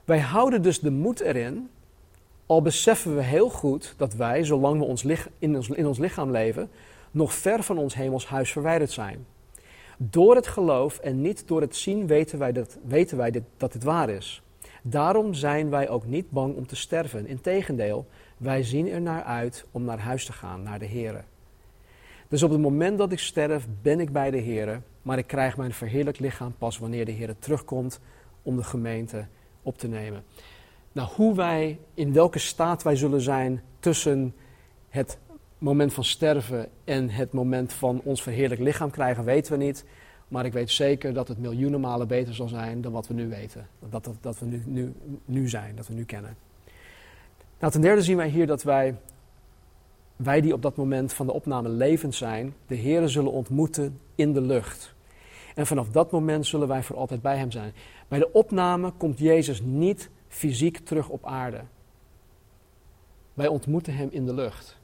[0.05, 1.71] Wij houden dus de moed erin,
[2.47, 5.05] al beseffen we heel goed dat wij, zolang we ons,
[5.38, 6.71] in ons lichaam leven,
[7.12, 9.27] nog ver van ons hemels huis verwijderd zijn.
[9.98, 13.72] Door het geloof en niet door het zien weten wij, dat, weten wij dit, dat
[13.72, 14.42] dit waar is.
[14.83, 17.27] Daarom zijn wij ook niet bang om te sterven.
[17.27, 21.22] Integendeel, wij zien er naar uit om naar huis te gaan, naar de Here.
[22.29, 25.57] Dus op het moment dat ik sterf, ben ik bij de Here, maar ik krijg
[25.57, 28.01] mijn verheerlijk lichaam pas wanneer de Here terugkomt
[28.42, 29.27] om de gemeente
[29.62, 30.25] op te nemen.
[30.92, 34.35] Nou, hoe wij, in welke staat wij zullen zijn tussen
[34.88, 35.18] het
[35.62, 39.85] moment van sterven en het moment van ons verheerlijk lichaam krijgen, weten we niet.
[40.29, 43.29] Maar ik weet zeker dat het miljoenen malen beter zal zijn dan wat we nu
[43.29, 43.66] weten.
[43.90, 44.92] Dat, dat, dat we nu, nu,
[45.25, 46.37] nu zijn, dat we nu kennen.
[47.59, 48.96] Nou, ten derde zien wij hier dat wij,
[50.16, 54.33] wij die op dat moment van de opname levend zijn, de Heeren zullen ontmoeten in
[54.33, 54.94] de lucht.
[55.55, 57.72] En vanaf dat moment zullen wij voor altijd bij Hem zijn.
[58.09, 61.61] Bij de opname komt Jezus niet fysiek terug op aarde.
[63.35, 64.81] Wij ontmoeten Hem in de lucht.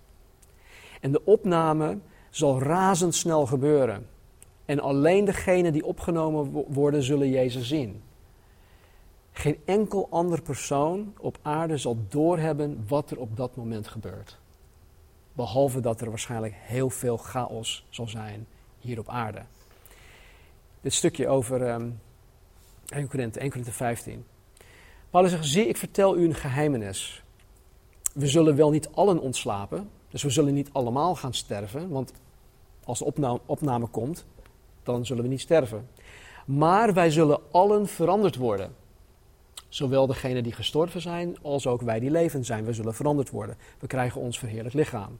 [1.00, 1.98] En de opname
[2.30, 4.06] zal razendsnel gebeuren.
[4.64, 8.02] En alleen degenen die opgenomen worden zullen Jezus zien.
[9.32, 14.38] Geen enkel ander persoon op aarde zal doorhebben wat er op dat moment gebeurt.
[15.32, 18.46] Behalve dat er waarschijnlijk heel veel chaos zal zijn
[18.78, 19.42] hier op aarde.
[20.80, 22.00] Dit stukje over um,
[22.88, 24.26] 1 Korinthe, 1 Korinthe 15.
[25.10, 27.22] Paulus zegt, zie ik vertel u een geheimenis.
[28.12, 32.12] We zullen wel niet allen ontslapen, dus we zullen niet allemaal gaan sterven, want
[32.84, 34.24] als de opname, komt,
[34.82, 35.88] dan zullen we niet sterven.
[36.44, 38.74] Maar wij zullen allen veranderd worden.
[39.68, 42.64] Zowel degenen die gestorven zijn, als ook wij die levend zijn.
[42.64, 43.56] We zullen veranderd worden.
[43.78, 45.18] We krijgen ons verheerlijk lichaam.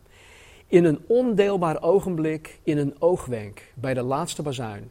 [0.67, 4.91] In een ondeelbaar ogenblik, in een oogwenk, bij de laatste bazuin.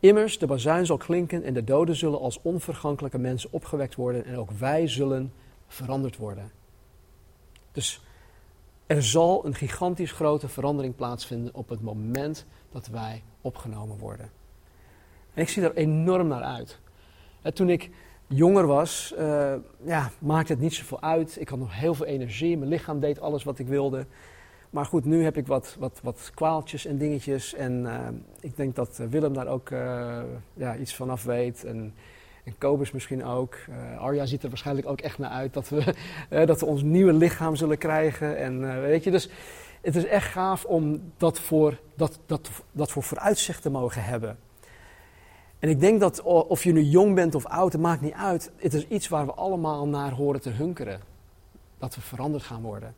[0.00, 4.36] Immers, de bazuin zal klinken en de doden zullen als onvergankelijke mensen opgewekt worden en
[4.36, 5.32] ook wij zullen
[5.66, 6.50] veranderd worden.
[7.72, 8.00] Dus
[8.86, 14.30] er zal een gigantisch grote verandering plaatsvinden op het moment dat wij opgenomen worden.
[15.34, 16.78] En ik zie daar enorm naar uit.
[17.54, 17.90] toen ik
[18.26, 21.40] jonger was, uh, ja, maakte het niet zoveel uit.
[21.40, 24.06] Ik had nog heel veel energie, mijn lichaam deed alles wat ik wilde.
[24.70, 27.54] Maar goed, nu heb ik wat, wat, wat kwaaltjes en dingetjes.
[27.54, 28.08] En uh,
[28.40, 30.22] ik denk dat Willem daar ook uh,
[30.54, 31.64] ja, iets van af weet.
[31.64, 31.94] En,
[32.46, 33.54] en Kobus misschien ook.
[33.68, 35.94] Uh, Arja ziet er waarschijnlijk ook echt naar uit dat we,
[36.46, 38.38] dat we ons nieuwe lichaam zullen krijgen.
[38.38, 39.28] En weet je, dus
[39.80, 44.38] het is echt gaaf om dat voor, dat, dat, dat voor vooruitzicht te mogen hebben.
[45.58, 48.50] En ik denk dat of je nu jong bent of oud, het maakt niet uit.
[48.56, 51.00] Het is iets waar we allemaal naar horen te hunkeren.
[51.78, 52.94] Dat we veranderd gaan worden.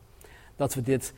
[0.55, 1.13] Dat we dit,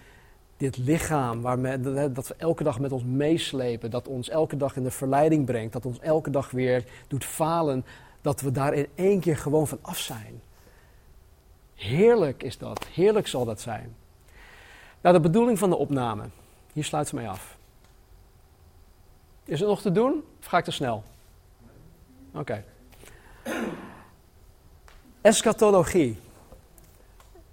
[0.58, 4.84] dit lichaam, waarmee, dat we elke dag met ons meeslepen, dat ons elke dag in
[4.84, 7.86] de verleiding brengt, dat ons elke dag weer doet falen,
[8.22, 10.42] dat we daar in één keer gewoon van af zijn.
[11.76, 13.96] Heerlijk is dat, heerlijk zal dat zijn.
[15.02, 16.24] Nou, de bedoeling van de opname,
[16.74, 17.58] hier sluit ze mee af.
[19.46, 21.04] Is het nog te doen of ga ik te snel?
[22.34, 22.64] Oké.
[25.22, 26.20] Eschatologie.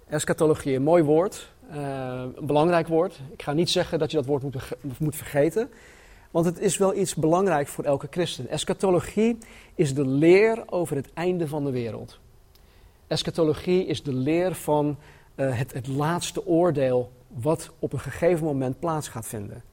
[0.07, 1.49] Eschatologie, een mooi woord.
[1.71, 3.19] Uh, een belangrijk woord.
[3.31, 4.55] Ik ga niet zeggen dat je dat woord moet,
[4.99, 5.71] moet vergeten.
[6.31, 8.49] Want het is wel iets belangrijk voor elke christen.
[8.49, 9.37] Eschatologie
[9.75, 12.19] is de leer over het einde van de wereld.
[13.07, 14.97] Eschatologie is de leer van
[15.35, 19.63] uh, het, het laatste oordeel wat op een gegeven moment plaats gaat vinden.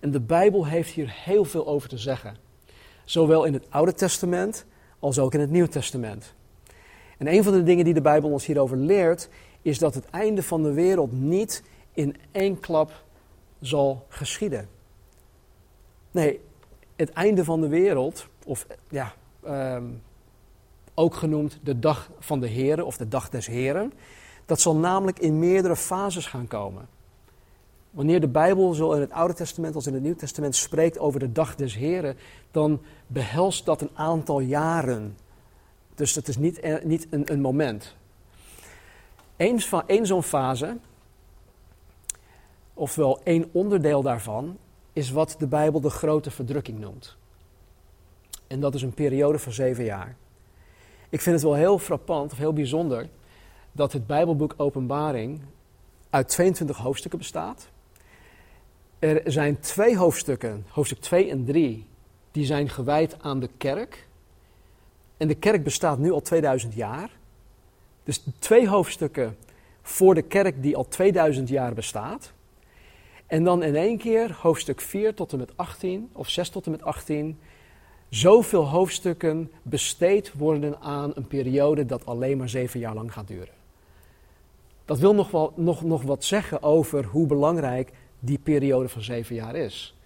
[0.00, 2.36] En de Bijbel heeft hier heel veel over te zeggen.
[3.04, 4.64] Zowel in het Oude Testament
[4.98, 6.34] als ook in het Nieuwe Testament.
[7.18, 9.28] En een van de dingen die de Bijbel ons hierover leert,
[9.62, 13.04] is dat het einde van de wereld niet in één klap
[13.60, 14.68] zal geschieden.
[16.10, 16.40] Nee,
[16.96, 19.14] het einde van de wereld, of ja,
[19.46, 20.02] um,
[20.94, 23.92] ook genoemd de dag van de Heren of de dag des Heren,
[24.46, 26.88] dat zal namelijk in meerdere fases gaan komen.
[27.90, 31.20] Wanneer de Bijbel zo in het Oude Testament als in het Nieuw Testament spreekt over
[31.20, 32.16] de dag des Heren,
[32.50, 35.16] dan behelst dat een aantal jaren.
[35.94, 37.96] Dus het is niet, eh, niet een, een moment.
[39.36, 40.76] Eén, zo'n fase,
[42.74, 44.56] ofwel één onderdeel daarvan,
[44.92, 47.16] is wat de Bijbel de grote verdrukking noemt.
[48.46, 50.16] En dat is een periode van zeven jaar.
[51.08, 53.08] Ik vind het wel heel frappant of heel bijzonder
[53.72, 55.40] dat het Bijbelboek Openbaring
[56.10, 57.68] uit 22 hoofdstukken bestaat.
[58.98, 61.86] Er zijn twee hoofdstukken, hoofdstuk 2 en 3,
[62.30, 64.08] die zijn gewijd aan de kerk.
[65.16, 67.10] En de kerk bestaat nu al 2000 jaar.
[68.04, 69.36] Dus twee hoofdstukken
[69.82, 72.32] voor de kerk die al 2000 jaar bestaat.
[73.30, 76.70] En dan in één keer hoofdstuk 4 tot en met 18, of 6 tot en
[76.70, 77.38] met 18,
[78.08, 83.54] zoveel hoofdstukken besteed worden aan een periode dat alleen maar zeven jaar lang gaat duren.
[84.84, 89.34] Dat wil nog, wel, nog, nog wat zeggen over hoe belangrijk die periode van zeven
[89.34, 89.96] jaar is.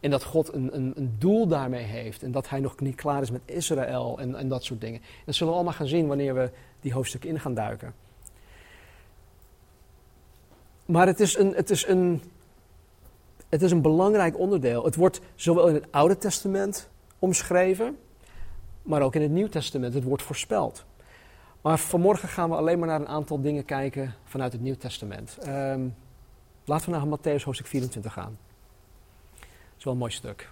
[0.00, 2.22] En dat God een, een, een, doel daarmee heeft.
[2.22, 5.00] En dat hij nog niet klaar is met Israël en, en dat soort dingen.
[5.24, 7.94] dat zullen we allemaal gaan zien wanneer we die hoofdstukken in gaan duiken.
[10.86, 12.22] Maar het is een, het is een,
[13.50, 14.84] het is een belangrijk onderdeel.
[14.84, 17.98] Het wordt zowel in het Oude Testament omschreven,
[18.82, 19.94] maar ook in het Nieuw Testament.
[19.94, 20.84] Het wordt voorspeld.
[21.60, 25.38] Maar vanmorgen gaan we alleen maar naar een aantal dingen kijken vanuit het Nieuw Testament.
[25.46, 25.94] Um,
[26.64, 28.38] laten we naar Matthäus hoofdstuk 24 gaan.
[29.38, 30.50] Dat is wel een mooi stuk.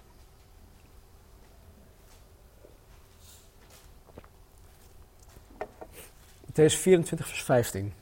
[6.45, 7.93] Matthäus 24, vers 15.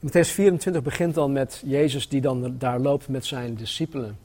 [0.00, 4.18] Matthäus 24 begint dan met Jezus die dan daar loopt met zijn discipelen.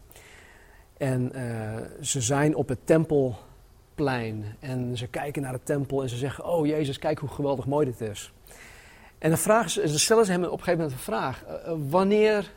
[0.97, 6.15] En uh, ze zijn op het tempelplein en ze kijken naar de tempel en ze
[6.15, 8.33] zeggen, oh Jezus, kijk hoe geweldig mooi dit is.
[9.17, 12.51] En dan vragen ze, stellen ze hem op een gegeven moment een vraag, uh, wanneer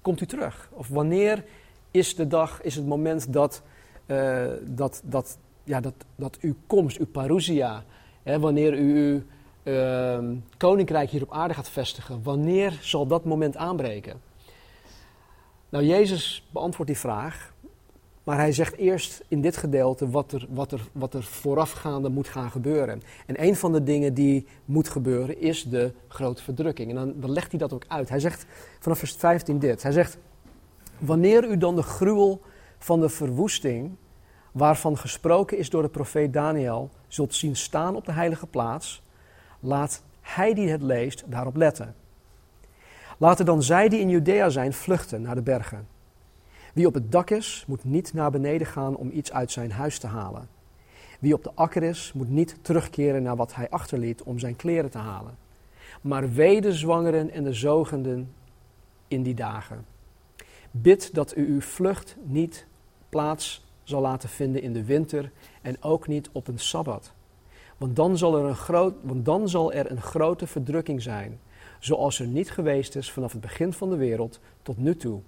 [0.00, 0.68] komt u terug?
[0.72, 1.44] Of wanneer
[1.90, 3.62] is de dag, is het moment dat,
[4.62, 7.84] dat, dat, ja, dat, dat uw komst, uw parousia,
[8.22, 9.26] hè, wanneer u
[9.64, 10.18] uh,
[10.56, 14.20] koninkrijk hier op aarde gaat vestigen, wanneer zal dat moment aanbreken?
[15.68, 17.52] Nou, Jezus beantwoordt die vraag,
[18.24, 22.28] maar hij zegt eerst in dit gedeelte wat er, wat, er, wat er voorafgaande moet
[22.28, 23.02] gaan gebeuren.
[23.26, 26.90] En een van de dingen die moet gebeuren is de grote verdrukking.
[26.90, 28.08] En dan, dan legt hij dat ook uit.
[28.08, 28.46] Hij zegt
[28.78, 29.82] vanaf vers 15 dit.
[29.82, 30.18] Hij zegt,
[30.98, 32.40] wanneer u dan de gruwel
[32.78, 33.96] van de verwoesting,
[34.52, 39.02] waarvan gesproken is door de profeet Daniel, zult zien staan op de heilige plaats,
[39.64, 41.94] laat hij die het leest daarop letten.
[43.18, 45.86] Laten dan zij die in Judea zijn vluchten naar de bergen.
[46.74, 49.98] Wie op het dak is, moet niet naar beneden gaan om iets uit zijn huis
[49.98, 50.48] te halen.
[51.20, 54.90] Wie op de akker is, moet niet terugkeren naar wat hij achterliet om zijn kleren
[54.90, 55.36] te halen.
[56.00, 58.32] Maar wee de zwangeren en de zogenden
[59.08, 59.84] in die dagen.
[60.70, 62.66] Bid dat u uw vlucht niet
[63.08, 65.30] plaats zal laten vinden in de winter
[65.62, 67.12] en ook niet op een sabbat.
[67.76, 71.40] Want dan zal er een, groot, want dan zal er een grote verdrukking zijn,
[71.78, 75.20] zoals er niet geweest is vanaf het begin van de wereld tot nu toe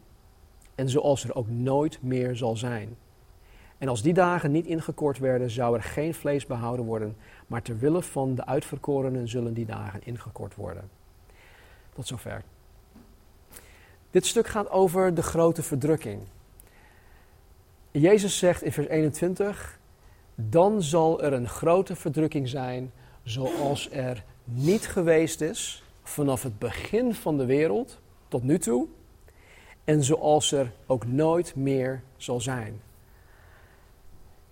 [0.75, 2.97] en zoals er ook nooit meer zal zijn.
[3.79, 7.79] En als die dagen niet ingekort werden, zou er geen vlees behouden worden, maar ter
[7.79, 10.91] wille van de uitverkorenen zullen die dagen ingekort worden.
[11.95, 12.43] Tot zover.
[14.11, 16.23] Dit stuk gaat over de grote verdrukking.
[17.91, 19.79] Jezus zegt in vers 21:
[20.39, 27.15] Dan zal er een grote verdrukking zijn, zoals er niet geweest is vanaf het begin
[27.15, 28.87] van de wereld tot nu toe
[29.85, 32.81] en zoals er ook nooit meer zal zijn.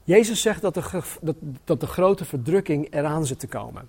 [0.04, 3.88] Jezus zegt dat de, dat, dat de grote verdrukking eraan zit te komen.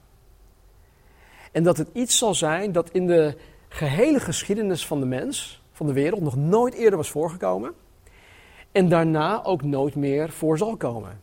[1.51, 5.87] En dat het iets zal zijn dat in de gehele geschiedenis van de mens, van
[5.87, 7.73] de wereld, nog nooit eerder was voorgekomen.
[8.71, 11.19] En daarna ook nooit meer voor zal komen.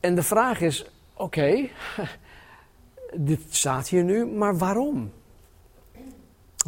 [0.00, 0.84] En de vraag is:
[1.14, 1.68] oké,
[3.16, 5.12] dit staat hier nu, maar waarom?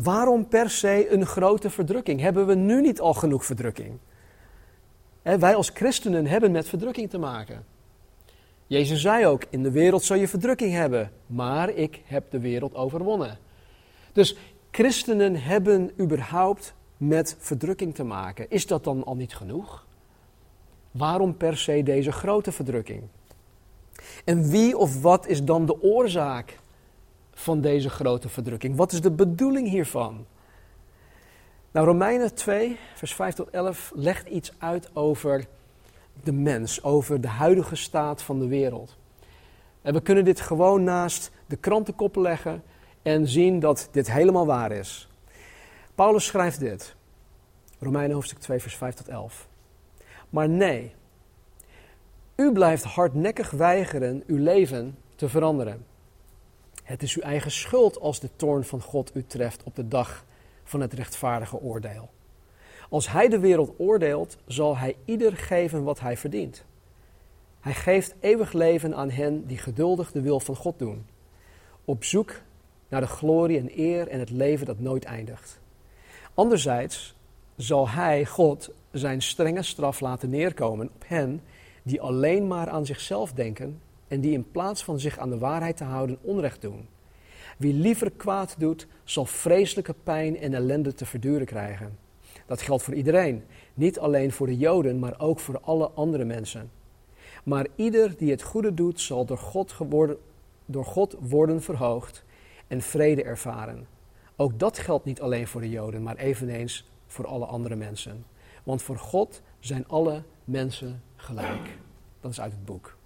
[0.02, 2.20] Waarom per se een grote verdrukking?
[2.20, 3.98] Hebben we nu niet al genoeg verdrukking?
[5.22, 7.64] wij als christenen hebben met verdrukking te maken.
[8.66, 12.74] Jezus zei ook: In de wereld zal je verdrukking hebben, maar ik heb de wereld
[12.74, 13.38] overwonnen.
[14.12, 14.36] Dus
[14.70, 18.50] christenen hebben überhaupt met verdrukking te maken.
[18.50, 19.86] Is dat dan al niet genoeg?
[20.90, 23.02] Waarom per se deze grote verdrukking?
[24.24, 26.58] En wie of wat is dan de oorzaak
[27.34, 28.76] van deze grote verdrukking?
[28.76, 30.26] Wat is de bedoeling hiervan?
[31.70, 35.46] Nou, Romeinen 2, vers 5 tot 11 legt iets uit over
[36.22, 38.96] de mens, over de huidige staat van de wereld.
[39.82, 42.62] En we kunnen dit gewoon naast de krantenkoppen leggen
[43.02, 45.08] en zien dat dit helemaal waar is.
[45.94, 46.94] Paulus schrijft dit,
[47.78, 49.48] Romeinen hoofdstuk 2, vers 5 tot 11.
[50.30, 50.94] Maar nee,
[52.36, 55.86] u blijft hardnekkig weigeren uw leven te veranderen.
[56.82, 60.24] Het is uw eigen schuld als de toorn van God u treft op de dag
[60.64, 62.10] van het rechtvaardige oordeel.
[62.88, 66.64] Als hij de wereld oordeelt, zal hij ieder geven wat hij verdient.
[67.60, 71.06] Hij geeft eeuwig leven aan hen die geduldig de wil van God doen,
[71.84, 72.40] op zoek
[72.88, 75.60] naar de glorie en eer en het leven dat nooit eindigt.
[76.34, 77.14] Anderzijds
[77.56, 81.42] zal hij, God, zijn strenge straf laten neerkomen op hen
[81.82, 85.76] die alleen maar aan zichzelf denken en die in plaats van zich aan de waarheid
[85.76, 86.88] te houden onrecht doen.
[87.58, 91.98] Wie liever kwaad doet, zal vreselijke pijn en ellende te verduren krijgen.
[92.46, 96.70] Dat geldt voor iedereen, niet alleen voor de Joden, maar ook voor alle andere mensen.
[97.44, 100.16] Maar ieder die het goede doet, zal door God, geworden,
[100.66, 102.24] door God worden verhoogd
[102.66, 103.86] en vrede ervaren.
[104.36, 108.24] Ook dat geldt niet alleen voor de Joden, maar eveneens voor alle andere mensen.
[108.62, 111.78] Want voor God zijn alle mensen gelijk.
[112.20, 112.96] Dat is uit het boek.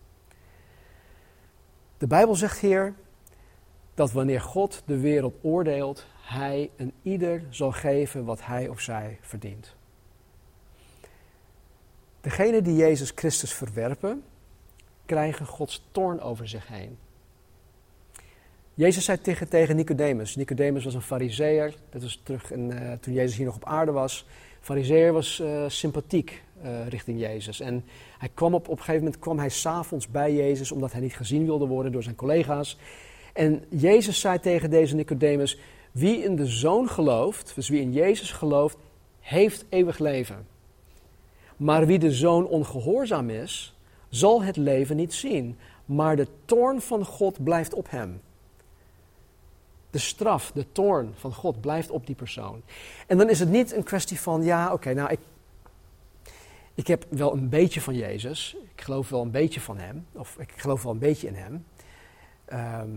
[1.98, 2.94] De Bijbel zegt hier
[3.94, 9.18] dat wanneer God de wereld oordeelt, hij een ieder zal geven wat hij of zij
[9.20, 9.74] verdient.
[12.20, 14.24] Degenen die Jezus Christus verwerpen,
[15.04, 16.98] krijgen Gods toorn over zich heen.
[18.74, 20.36] Jezus zei tegen, tegen Nicodemus.
[20.36, 21.74] Nicodemus was een fariseer.
[21.90, 24.26] Dat was terug uh, toen Jezus hier nog op aarde was.
[24.66, 27.60] Fariseer was uh, sympathiek uh, richting Jezus.
[27.60, 27.84] En
[28.18, 31.16] hij kwam op, op een gegeven moment kwam hij s'avonds bij Jezus, omdat hij niet
[31.16, 32.78] gezien wilde worden door zijn collega's.
[33.32, 35.58] En Jezus zei tegen deze Nicodemus,
[35.92, 38.76] wie in de Zoon gelooft, dus wie in Jezus gelooft,
[39.20, 40.46] heeft eeuwig leven.
[41.56, 43.76] Maar wie de Zoon ongehoorzaam is,
[44.08, 48.20] zal het leven niet zien, maar de toorn van God blijft op hem.
[49.96, 52.62] De straf, de toorn van God blijft op die persoon.
[53.06, 55.18] En dan is het niet een kwestie van, ja, oké, nou, ik,
[56.74, 58.56] ik heb wel een beetje van Jezus.
[58.74, 60.06] Ik geloof wel een beetje van Hem.
[60.12, 61.64] Of ik geloof wel een beetje in Hem.
[62.44, 62.88] Ehm,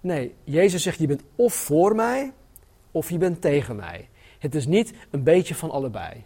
[0.00, 2.32] nee, Jezus zegt, je bent of voor mij,
[2.90, 4.08] of je bent tegen mij.
[4.38, 6.24] Het is niet een beetje van allebei.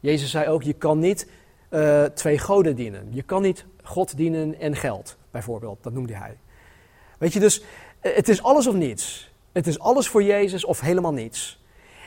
[0.00, 1.30] Jezus zei ook, je kan niet
[1.70, 3.08] uh, twee goden dienen.
[3.10, 5.82] Je kan niet God dienen en geld, bijvoorbeeld.
[5.82, 6.36] Dat noemde hij.
[7.18, 7.62] Weet je, dus
[8.06, 9.25] eh, het is alles of niets.
[9.56, 11.60] Het is alles voor Jezus of helemaal niets.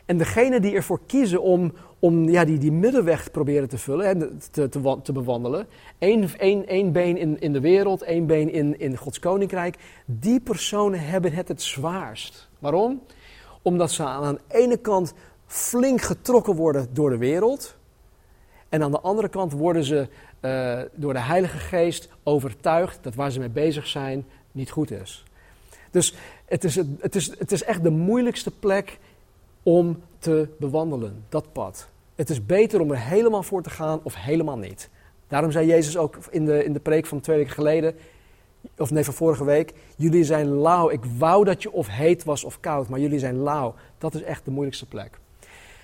[0.06, 4.38] En degene die ervoor kiezen om, om ja, die, die middenweg proberen te vullen, hè,
[4.52, 8.80] te, te, te bewandelen, één, één, één been in, in de wereld, één been in,
[8.80, 12.50] in Gods koninkrijk, die personen hebben het het zwaarst.
[12.60, 13.02] Waarom?
[13.62, 15.14] Omdat ze aan de ene kant
[15.46, 17.78] flink getrokken worden door de wereld,
[18.70, 20.08] en aan de andere kant worden ze
[20.42, 25.24] uh, door de Heilige Geest overtuigd dat waar ze mee bezig zijn niet goed is.
[25.92, 26.14] Dus
[26.50, 29.00] het is, het is, het is echt de moeilijkste plek
[29.64, 31.90] om te bewandelen, dat pad.
[32.16, 34.90] Het is beter om er helemaal voor te gaan of helemaal niet.
[35.28, 37.96] Daarom zei Jezus ook in de, in de preek van twee weken geleden,
[38.78, 40.90] of nee, van vorige week: Jullie zijn lauw.
[40.90, 43.76] Ik wou dat je of heet was of koud, maar jullie zijn lauw.
[43.98, 45.20] Dat is echt de moeilijkste plek.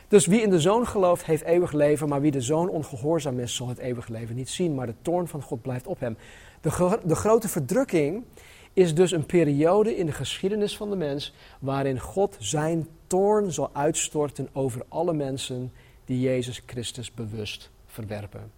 [0.07, 3.55] Dus wie in de zoon gelooft, heeft eeuwig leven, maar wie de zoon ongehoorzaam is,
[3.55, 4.75] zal het eeuwig leven niet zien.
[4.75, 6.17] Maar de toorn van God blijft op hem.
[6.61, 8.23] De, de grote verdrukking
[8.75, 13.69] is dus een periode in de geschiedenis van de mens waarin God zijn toorn zal
[13.73, 15.71] uitstorten over alle mensen
[16.05, 18.51] die Jezus Christus bewust verwerpen.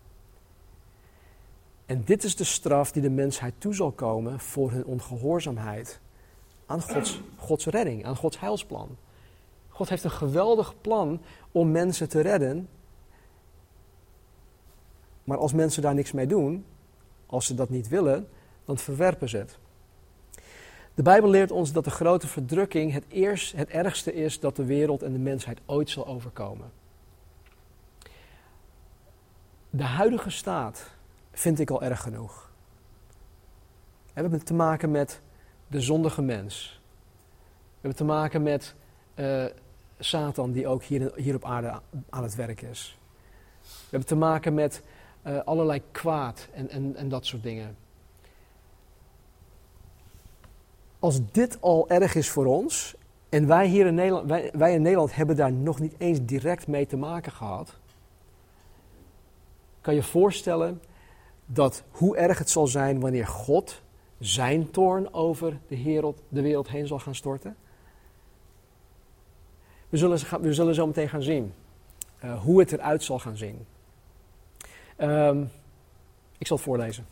[1.86, 5.99] En dit is de straf die de mensheid toe zal komen voor hun ongehoorzaamheid
[6.65, 8.97] aan Gods, Gods redding, aan Gods heilsplan.
[9.70, 12.70] God heeft een geweldig plan om mensen te redden.
[15.24, 16.65] Maar als mensen daar niks mee doen,
[17.26, 18.30] als ze dat niet willen,
[18.65, 19.57] dan verwerpen ze het.
[20.97, 24.65] De Bijbel leert ons dat de grote verdrukking het, eerst, het ergste is dat de
[24.65, 26.71] wereld en de mensheid ooit zal overkomen.
[29.69, 30.89] De huidige staat
[31.31, 32.51] vind ik al erg genoeg.
[34.13, 35.21] We hebben te maken met
[35.67, 36.81] de zondige mens.
[37.51, 38.75] We hebben te maken met
[39.15, 39.45] uh,
[39.99, 42.97] Satan die ook hier, hier op aarde aan het werk is.
[43.61, 44.83] We hebben te maken met
[45.27, 47.77] uh, allerlei kwaad en, en, en dat soort dingen.
[50.99, 52.95] Als dit al erg is voor ons,
[53.29, 56.85] en wij hier in Nederland, wij, in Nederland hebben daar nog niet eens direct mee
[56.85, 57.77] te maken gehad,
[59.81, 60.81] kan je voorstellen
[61.45, 63.81] dat hoe erg het zal zijn wanneer God
[64.19, 67.55] zijn toorn over de wereld, de wereld heen zal gaan storten?
[69.89, 71.53] We zullen, we zullen zo meteen gaan zien
[72.23, 73.65] uh, hoe het eruit zal gaan zien.
[74.97, 75.49] Um,
[76.37, 77.07] ik zal het voorlezen.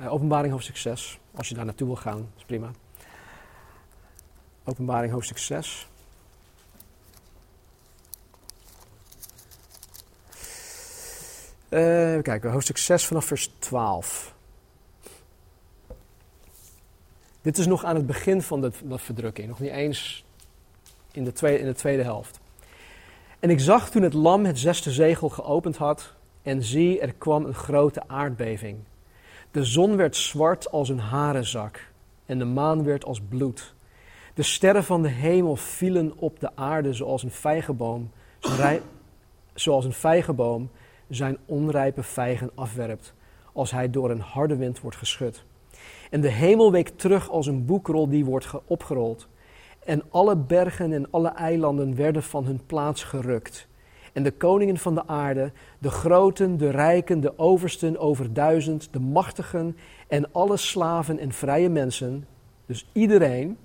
[0.00, 1.20] Uh, openbaring hoofdstuk 6.
[1.34, 2.70] Als je daar naartoe wil gaan, is prima.
[4.68, 5.88] Openbaring hoofdstuk 6.
[11.68, 14.34] Uh, even kijken, hoofdstuk 6 vanaf vers 12.
[17.42, 20.24] Dit is nog aan het begin van de, de verdrukking, nog niet eens
[21.12, 22.40] in de, tweede, in de tweede helft.
[23.40, 26.12] En ik zag toen het lam het zesde zegel geopend had,
[26.42, 28.78] en zie, er kwam een grote aardbeving.
[29.50, 31.90] De zon werd zwart als een harenzak,
[32.26, 33.74] en de maan werd als bloed.
[34.36, 38.10] De sterren van de hemel vielen op de aarde zoals een vijgenboom,
[39.54, 40.70] zoals een vijgenboom
[41.08, 43.14] zijn onrijpe vijgen afwerpt,
[43.52, 45.44] als hij door een harde wind wordt geschud.
[46.10, 49.28] En de hemel week terug als een boekrol die wordt opgerold.
[49.84, 53.68] En alle bergen en alle eilanden werden van hun plaats gerukt.
[54.12, 59.00] En de koningen van de aarde, de groten, de rijken, de oversten over duizend, de
[59.00, 59.76] machtigen
[60.08, 62.26] en alle slaven en vrije mensen,
[62.66, 63.58] dus iedereen,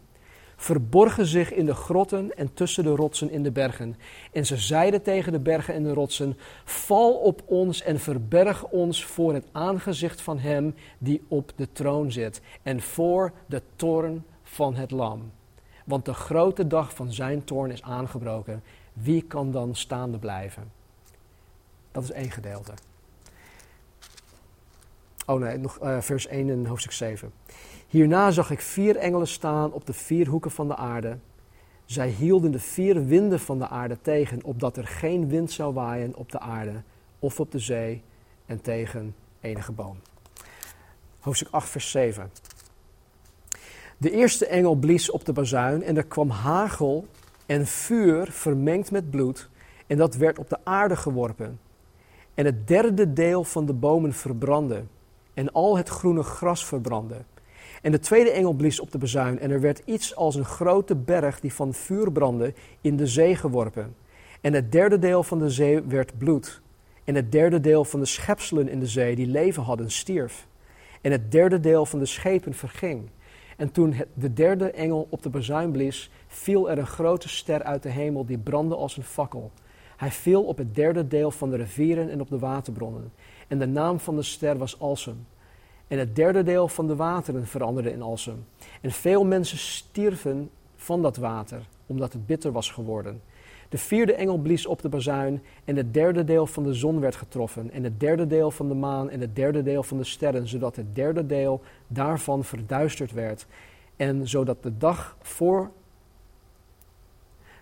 [0.62, 3.96] verborgen zich in de grotten en tussen de rotsen in de bergen.
[4.32, 9.06] En ze zeiden tegen de bergen en de rotsen: Val op ons en verberg ons
[9.06, 14.76] voor het aangezicht van Hem die op de troon zit en voor de toorn van
[14.76, 15.32] het Lam.
[15.86, 18.64] Want de grote dag van zijn toorn is aangebroken.
[18.94, 20.72] Wie kan dan staande blijven?
[21.92, 22.74] Dat is één gedeelte.
[25.26, 27.32] Oh nee, nog uh, vers 1 in hoofdstuk 7.
[27.92, 31.18] Hierna zag ik vier engelen staan op de vier hoeken van de aarde.
[31.86, 36.16] Zij hielden de vier winden van de aarde tegen, opdat er geen wind zou waaien
[36.16, 36.82] op de aarde
[37.20, 38.04] of op de zee
[38.46, 39.98] en tegen enige boom.
[41.20, 42.32] Hoofdstuk 8, vers 7.
[43.98, 47.08] De eerste engel blies op de bazuin en er kwam hagel
[47.46, 49.50] en vuur vermengd met bloed
[49.88, 51.60] en dat werd op de aarde geworpen.
[52.34, 54.84] En het derde deel van de bomen verbrandde
[55.34, 57.22] en al het groene gras verbrandde.
[57.82, 60.96] En de tweede engel blies op de bezuin en er werd iets als een grote
[60.96, 63.96] berg die van vuur brandde in de zee geworpen.
[64.42, 66.62] En het derde deel van de zee werd bloed.
[67.04, 70.48] En het derde deel van de schepselen in de zee die leven hadden stierf.
[71.02, 73.10] En het derde deel van de schepen verging.
[73.58, 77.84] En toen de derde engel op de bazuin blies, viel er een grote ster uit
[77.84, 79.52] de hemel die brandde als een fakkel.
[79.98, 83.12] Hij viel op het derde deel van de rivieren en op de waterbronnen.
[83.48, 85.26] En de naam van de ster was Alsem.
[85.92, 88.46] En het derde deel van de wateren veranderde in Alsem.
[88.82, 93.22] En veel mensen stierven van dat water, omdat het bitter was geworden.
[93.70, 97.16] De vierde engel blies op de bazuin en het derde deel van de zon werd
[97.16, 100.48] getroffen en het derde deel van de maan en het derde deel van de sterren,
[100.48, 103.46] zodat het derde deel daarvan verduisterd werd
[103.96, 105.72] en zodat de dag voor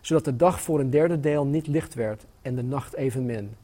[0.02, 3.56] zodat de dag voor een derde deel niet licht werd en de nacht evenmin.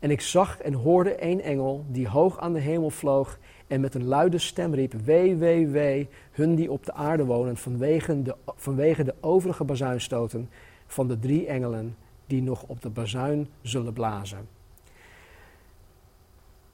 [0.00, 3.38] En ik zag en hoorde één engel die hoog aan de hemel vloog
[3.72, 7.56] en met een luide stem riep: Wee, wee, wee, hun die op de aarde wonen,
[7.56, 10.50] vanwege de, vanwege de overige bazuinstoten
[10.86, 11.96] van de drie engelen
[12.26, 14.48] die nog op de bazuin zullen blazen.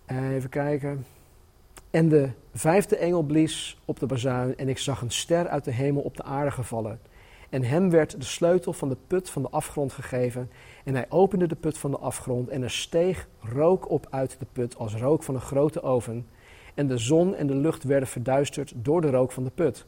[0.07, 1.07] Even kijken.
[1.91, 5.73] En de vijfde engel blies op de bazuin en ik zag een ster uit de
[5.73, 7.01] hemel op de aarde gevallen.
[7.51, 10.51] En hem werd de sleutel van de put van de afgrond gegeven.
[10.85, 14.47] En hij opende de put van de afgrond en er steeg rook op uit de
[14.53, 16.27] put als rook van een grote oven.
[16.79, 19.87] En de zon en de lucht werden verduisterd door de rook van de put.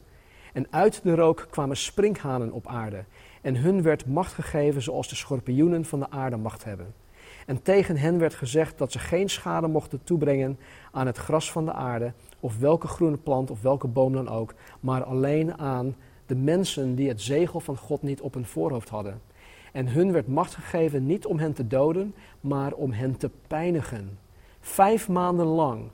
[0.53, 3.03] En uit de rook kwamen sprinkhanen op aarde.
[3.41, 6.93] En hun werd macht gegeven zoals de schorpioenen van de aarde macht hebben.
[7.45, 10.59] En tegen hen werd gezegd dat ze geen schade mochten toebrengen
[10.91, 14.53] aan het gras van de aarde, of welke groene plant of welke boom dan ook,
[14.79, 19.21] maar alleen aan de mensen die het zegel van God niet op hun voorhoofd hadden.
[19.71, 24.19] En hun werd macht gegeven niet om hen te doden, maar om hen te pijnigen.
[24.59, 25.89] Vijf maanden lang.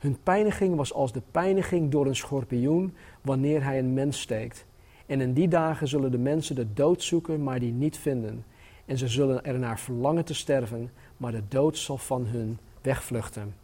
[0.00, 4.66] Hun pijniging was als de pijniging door een schorpioen wanneer hij een mens steekt.
[5.06, 8.44] En in die dagen zullen de mensen de dood zoeken, maar die niet vinden.
[8.86, 13.54] En ze zullen er naar verlangen te sterven, maar de dood zal van hun wegvluchten.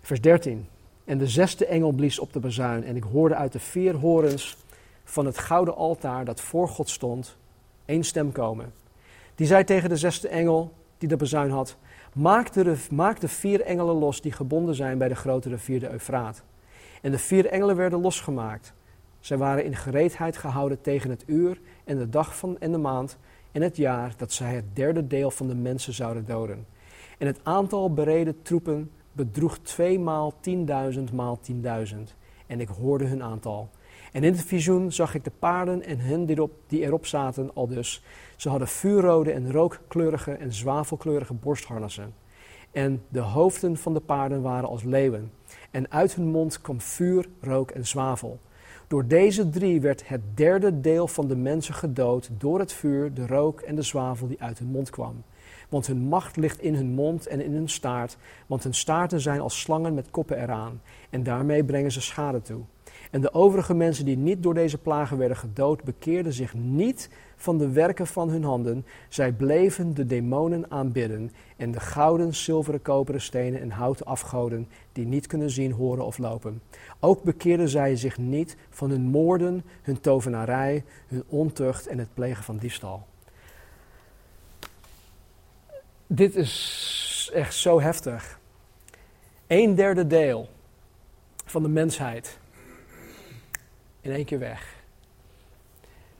[0.00, 0.66] Vers 13.
[1.04, 4.56] En de zesde engel blies op de bazuin en ik hoorde uit de vier horens
[5.04, 7.36] van het gouden altaar dat voor God stond,
[7.84, 8.72] één stem komen.
[9.34, 11.76] Die zei tegen de zesde engel die de bazuin had,
[12.14, 12.52] maak
[13.20, 16.42] de, vier engelen los die gebonden zijn bij de grote rivier de Eufraat.
[17.02, 18.72] En de vier engelen werden losgemaakt.
[19.20, 23.18] Zij waren in gereedheid gehouden tegen het uur en de dag van en de maand
[23.52, 26.66] en het jaar dat zij het derde deel van de mensen zouden doden.
[27.18, 32.14] En het aantal bereden troepen bedroeg tweemaal tienduizend maal tienduizend.
[32.46, 33.70] En ik hoorde hun aantal.
[34.12, 37.54] En in het visioen zag ik de paarden en hen die erop, die erop zaten
[37.54, 38.02] al dus.
[38.42, 42.14] Ze hadden vuurrode en rookkleurige en zwavelkleurige borstharnassen.
[42.70, 45.32] En de hoofden van de paarden waren als leeuwen.
[45.70, 48.40] En uit hun mond kwam vuur, rook en zwavel.
[48.86, 53.26] Door deze drie werd het derde deel van de mensen gedood door het vuur, de
[53.26, 55.22] rook en de zwavel die uit hun mond kwam.
[55.68, 58.16] Want hun macht ligt in hun mond en in hun staart,
[58.46, 60.80] want hun staarten zijn als slangen met koppen eraan.
[61.10, 62.60] En daarmee brengen ze schade toe.
[63.10, 67.10] En de overige mensen die niet door deze plagen werden gedood, bekeerden zich niet
[67.42, 68.86] van de werken van hun handen.
[69.08, 75.06] Zij bleven de demonen aanbidden en de gouden, zilveren, koperen stenen en houten afgoden die
[75.06, 76.62] niet kunnen zien, horen of lopen.
[77.00, 82.44] Ook bekeerden zij zich niet van hun moorden, hun tovenarij, hun ontucht en het plegen
[82.44, 83.06] van diefstal.
[86.06, 88.40] Dit is echt zo heftig.
[89.46, 90.48] Een derde deel
[91.44, 92.38] van de mensheid
[94.00, 94.81] in één keer weg.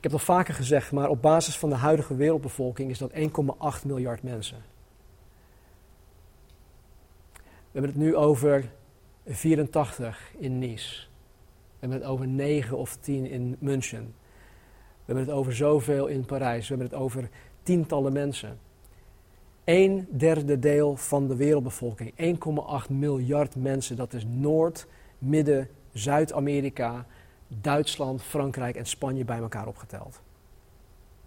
[0.03, 3.11] Ik heb het al vaker gezegd, maar op basis van de huidige wereldbevolking is dat
[3.11, 4.57] 1,8 miljard mensen.
[7.33, 7.41] We
[7.71, 8.71] hebben het nu over
[9.25, 11.01] 84 in Nice.
[11.01, 14.13] We hebben het over 9 of 10 in München.
[14.75, 16.67] We hebben het over zoveel in Parijs.
[16.67, 17.29] We hebben het over
[17.63, 18.59] tientallen mensen.
[19.63, 22.13] Een derde deel van de wereldbevolking,
[22.87, 24.87] 1,8 miljard mensen, dat is Noord,
[25.17, 27.05] Midden, Zuid-Amerika,
[27.47, 30.21] Duitsland, Frankrijk en Spanje bij elkaar opgeteld.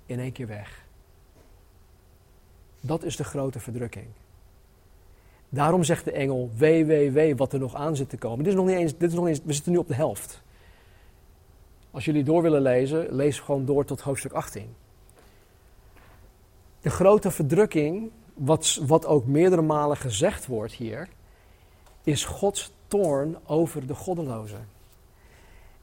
[0.07, 0.85] In één keer weg.
[2.81, 4.07] Dat is de grote verdrukking.
[5.49, 8.39] Daarom zegt de engel, wee, wee, wee, wat er nog aan zit te komen.
[8.39, 9.95] Dit is nog niet eens, dit is nog niet eens, we zitten nu op de
[9.95, 10.43] helft.
[11.91, 14.75] Als jullie door willen lezen, lees gewoon door tot hoofdstuk 18.
[16.81, 21.09] De grote verdrukking, wat, wat ook meerdere malen gezegd wordt hier,
[22.03, 24.69] is Gods toorn over de goddelozen.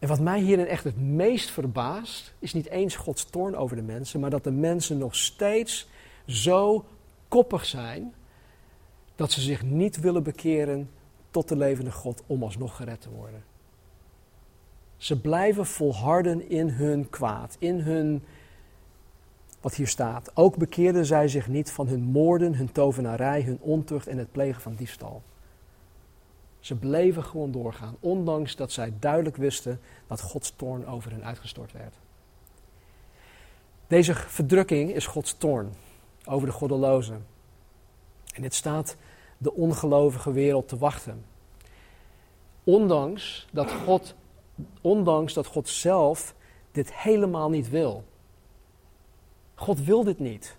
[0.04, 3.82] En wat mij hierin echt het meest verbaast, is niet eens Gods toorn over de
[3.82, 5.89] mensen, maar dat de mensen nog steeds
[6.26, 6.86] zo
[7.28, 8.14] koppig zijn
[9.16, 10.89] dat ze zich niet willen bekeren
[11.32, 13.43] tot de levende God om alsnog gered te worden.
[14.97, 18.24] Ze blijven volharden in hun kwaad, in hun,
[19.62, 20.32] wat hier staat.
[20.34, 24.62] Ook bekeerden zij zich niet van hun moorden, hun tovenarij, hun ontucht en het plegen
[24.62, 25.22] van diefstal.
[26.64, 31.72] Ze bleven gewoon doorgaan, ondanks dat zij duidelijk wisten dat Gods toorn over hen uitgestort
[31.72, 31.95] werd.
[33.88, 35.74] Deze verdrukking is Gods toorn
[36.26, 37.26] over de goddelozen.
[38.34, 38.95] En dit staat
[39.38, 41.26] de ongelovige wereld te wachten.
[42.64, 44.16] Ondanks dat God,
[44.82, 46.36] ondanks dat God zelf
[46.72, 48.03] dit helemaal niet wil.
[49.55, 50.57] God wil dit niet.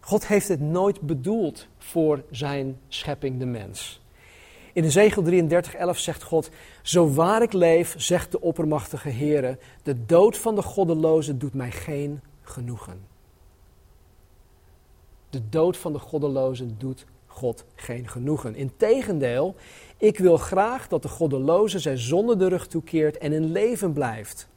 [0.00, 4.00] God heeft dit nooit bedoeld voor zijn schepping, de mens.
[4.76, 6.50] In Ezegel 33, 11 zegt God:
[6.82, 11.70] Zo waar ik leef, zegt de oppermachtige Heere, de dood van de goddeloze doet mij
[11.70, 13.00] geen genoegen.
[15.30, 18.54] De dood van de goddelozen doet God geen genoegen.
[18.54, 19.54] Integendeel,
[19.96, 24.48] ik wil graag dat de goddeloze zijn zonde de rug toekeert en in leven blijft.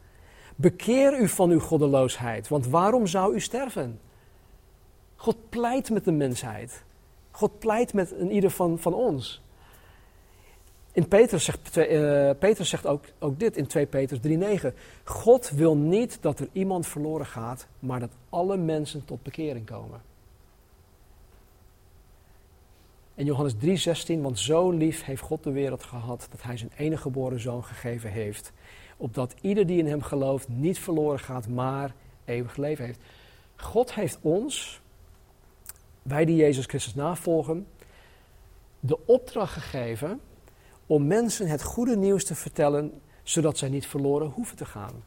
[0.56, 4.00] Bekeer u van uw goddeloosheid, want waarom zou u sterven?
[5.16, 6.84] God pleit met de mensheid.
[7.32, 9.42] God pleit met een ieder van, van ons.
[11.00, 14.74] In Petrus zegt, uh, Petrus zegt ook, ook dit in 2 Petrus 3:9.
[15.04, 20.02] God wil niet dat er iemand verloren gaat, maar dat alle mensen tot bekering komen.
[23.16, 27.02] En Johannes 3:16, want zo lief heeft God de wereld gehad dat hij zijn enige
[27.02, 28.52] geboren zoon gegeven heeft,
[28.98, 31.94] opdat ieder die in hem gelooft niet verloren gaat, maar
[32.26, 33.00] eeuwig leven heeft.
[33.56, 34.82] God heeft ons,
[36.02, 37.68] wij die Jezus Christus navolgen,
[38.80, 40.20] de opdracht gegeven
[40.90, 45.04] om mensen het goede nieuws te vertellen, zodat zij niet verloren hoeven te gaan.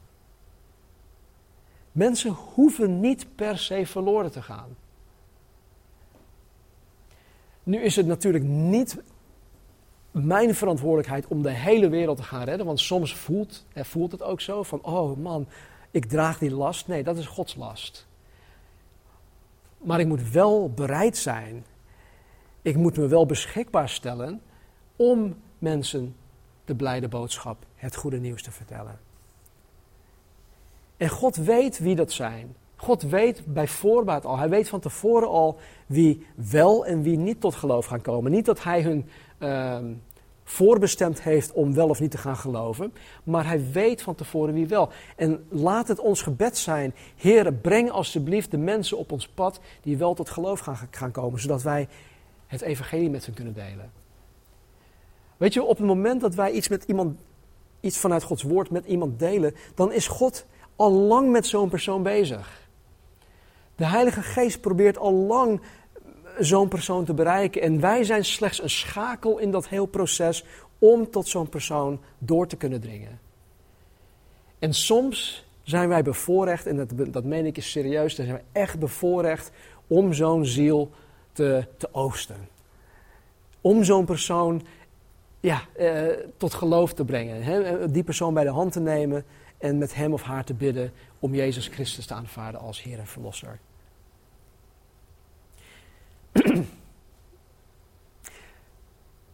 [1.93, 4.77] Mensen hoeven niet per se verloren te gaan.
[7.63, 9.03] Nu is het natuurlijk niet
[10.11, 14.41] mijn verantwoordelijkheid om de hele wereld te gaan redden, want soms voelt, voelt het ook
[14.41, 15.47] zo van, oh man,
[15.91, 16.87] ik draag die last.
[16.87, 18.07] Nee, dat is Gods last.
[19.79, 21.65] Maar ik moet wel bereid zijn,
[22.63, 24.43] ik moet me wel beschikbaar stellen
[24.97, 26.17] om mensen
[26.65, 28.99] de blijde boodschap, het goede nieuws te vertellen.
[30.97, 32.57] En God weet wie dat zijn.
[32.77, 37.41] God weet bij voorbaat al, hij weet van tevoren al wie wel en wie niet
[37.41, 38.31] tot geloof gaan komen.
[38.31, 39.09] Niet dat hij hun
[39.39, 39.93] ehm,
[40.45, 42.93] voorbestemd heeft om wel of niet te gaan geloven,
[43.25, 44.89] maar hij weet van tevoren wie wel.
[45.17, 49.97] En laat het ons gebed zijn, Heer, breng alsjeblieft de mensen op ons pad die
[49.97, 51.89] wel tot geloof gaan, gaan komen, zodat wij
[52.47, 54.02] het evangelie met hen kunnen delen.
[55.43, 57.19] Weet je, op het moment dat wij iets met iemand,
[57.81, 62.03] iets vanuit Gods woord met iemand delen, dan is God al lang met zo'n persoon
[62.03, 62.69] bezig.
[63.77, 65.61] De Heilige Geest probeert al lang
[66.39, 67.63] zo'n persoon te bereiken.
[67.63, 70.45] En wij zijn slechts een schakel in dat heel proces
[70.79, 73.21] om tot zo'n persoon door te kunnen dringen.
[74.59, 78.61] En soms zijn wij bevoorrecht, en dat, dat meen ik is serieus, dan zijn we
[78.61, 79.51] echt bevoorrecht
[79.87, 80.91] om zo'n ziel
[81.33, 82.49] te, te oosten.
[83.61, 84.63] Om zo'n persoon
[85.43, 87.43] ja, eh, tot geloof te brengen.
[87.43, 87.91] Hè?
[87.91, 89.25] Die persoon bij de hand te nemen
[89.59, 93.07] en met hem of haar te bidden om Jezus Christus te aanvaarden als Heer en
[93.07, 93.59] Verlosser.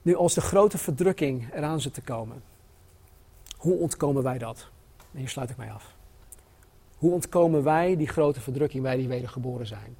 [0.02, 2.42] nu, als de grote verdrukking eraan zit te komen,
[3.56, 4.70] hoe ontkomen wij dat?
[5.12, 5.96] En hier sluit ik mij af.
[6.96, 9.96] Hoe ontkomen wij die grote verdrukking, wij die wedergeboren zijn?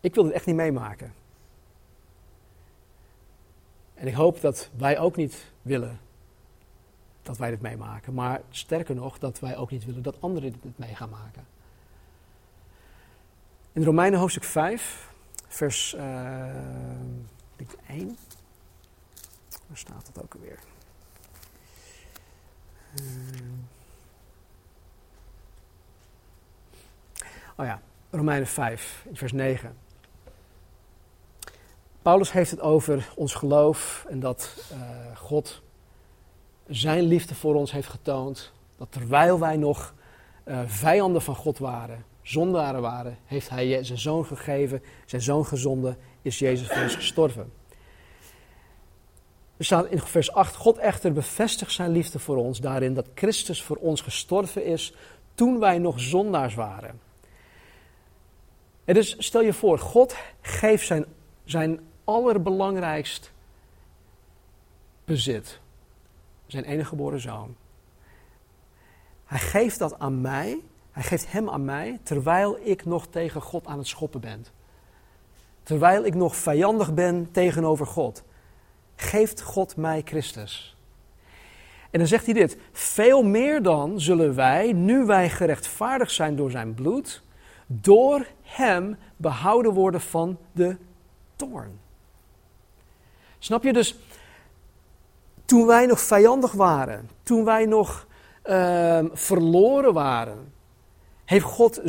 [0.00, 1.12] Ik wil het echt niet meemaken.
[4.04, 6.00] En ik hoop dat wij ook niet willen
[7.22, 8.14] dat wij dit meemaken.
[8.14, 11.46] Maar sterker nog, dat wij ook niet willen dat anderen dit mee gaan maken.
[13.72, 15.10] In Romeinen hoofdstuk 5,
[15.48, 16.02] vers uh,
[17.86, 18.16] 1.
[19.66, 20.58] Waar staat dat ook alweer?
[23.00, 23.06] Uh,
[27.56, 27.80] oh ja,
[28.10, 29.76] Romeinen 5, vers 9.
[32.04, 34.78] Paulus heeft het over ons geloof en dat uh,
[35.16, 35.62] God
[36.66, 38.52] zijn liefde voor ons heeft getoond.
[38.76, 39.94] Dat terwijl wij nog
[40.44, 45.96] uh, vijanden van God waren, zondaren waren, heeft hij zijn zoon gegeven, zijn zoon gezonden,
[46.22, 47.52] is Jezus voor ons gestorven.
[49.56, 53.62] Er staat in vers 8, God echter bevestigt zijn liefde voor ons daarin dat Christus
[53.62, 54.94] voor ons gestorven is
[55.34, 57.00] toen wij nog zondaars waren.
[58.84, 61.04] En dus stel je voor, God geeft zijn,
[61.44, 63.32] zijn allerbelangrijkst
[65.04, 65.60] bezit.
[66.46, 67.56] Zijn enige geboren zoon.
[69.24, 70.58] Hij geeft dat aan mij.
[70.90, 74.44] Hij geeft hem aan mij terwijl ik nog tegen God aan het schoppen ben.
[75.62, 78.22] Terwijl ik nog vijandig ben tegenover God.
[78.96, 80.76] Geeft God mij Christus.
[81.90, 86.50] En dan zegt hij dit: Veel meer dan zullen wij, nu wij gerechtvaardigd zijn door
[86.50, 87.22] zijn bloed,
[87.66, 90.76] door hem behouden worden van de
[91.36, 91.80] toorn.
[93.44, 93.98] Snap je dus?
[95.44, 98.06] Toen wij nog vijandig waren, toen wij nog
[98.44, 100.52] uh, verloren waren,
[101.24, 101.80] heeft God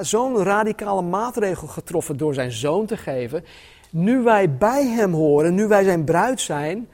[0.00, 3.44] zo'n radicale maatregel getroffen door zijn zoon te geven.
[3.90, 6.88] Nu wij bij hem horen, nu wij zijn bruid zijn,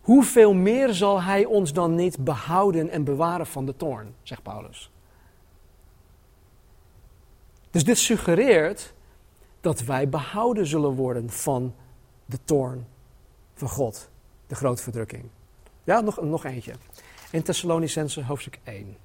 [0.00, 4.90] hoeveel meer zal hij ons dan niet behouden en bewaren van de toorn, zegt Paulus.
[7.70, 8.94] Dus dit suggereert
[9.60, 11.74] dat wij behouden zullen worden van
[12.24, 12.86] de toorn
[13.58, 14.10] van God,
[14.46, 15.24] de grote verdrukking.
[15.84, 16.72] Ja, nog, nog eentje.
[17.30, 18.96] In Thessalonicense hoofdstuk 1.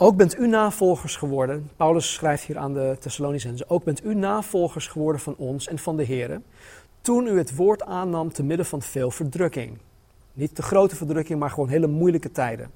[0.00, 4.86] Ook bent u navolgers geworden, Paulus schrijft hier aan de Thessalonicenzen, ook bent u navolgers
[4.86, 6.40] geworden van ons en van de Here,
[7.00, 9.78] toen u het woord aannam te midden van veel verdrukking.
[10.32, 12.70] Niet de grote verdrukking, maar gewoon hele moeilijke tijden.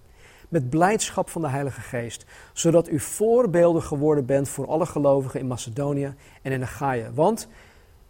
[0.53, 5.47] Met blijdschap van de Heilige Geest, zodat u voorbeelden geworden bent voor alle gelovigen in
[5.47, 7.13] Macedonië en in Achaia.
[7.13, 7.49] Want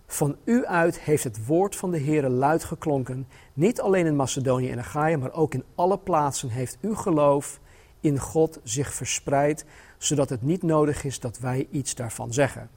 [0.06, 4.70] van u uit heeft het woord van de Here luid geklonken, niet alleen in Macedonië
[4.70, 7.60] en Achaia, maar ook in alle plaatsen heeft uw geloof
[8.00, 9.64] in God zich verspreidt,
[9.98, 12.70] zodat het niet nodig is dat wij iets daarvan zeggen.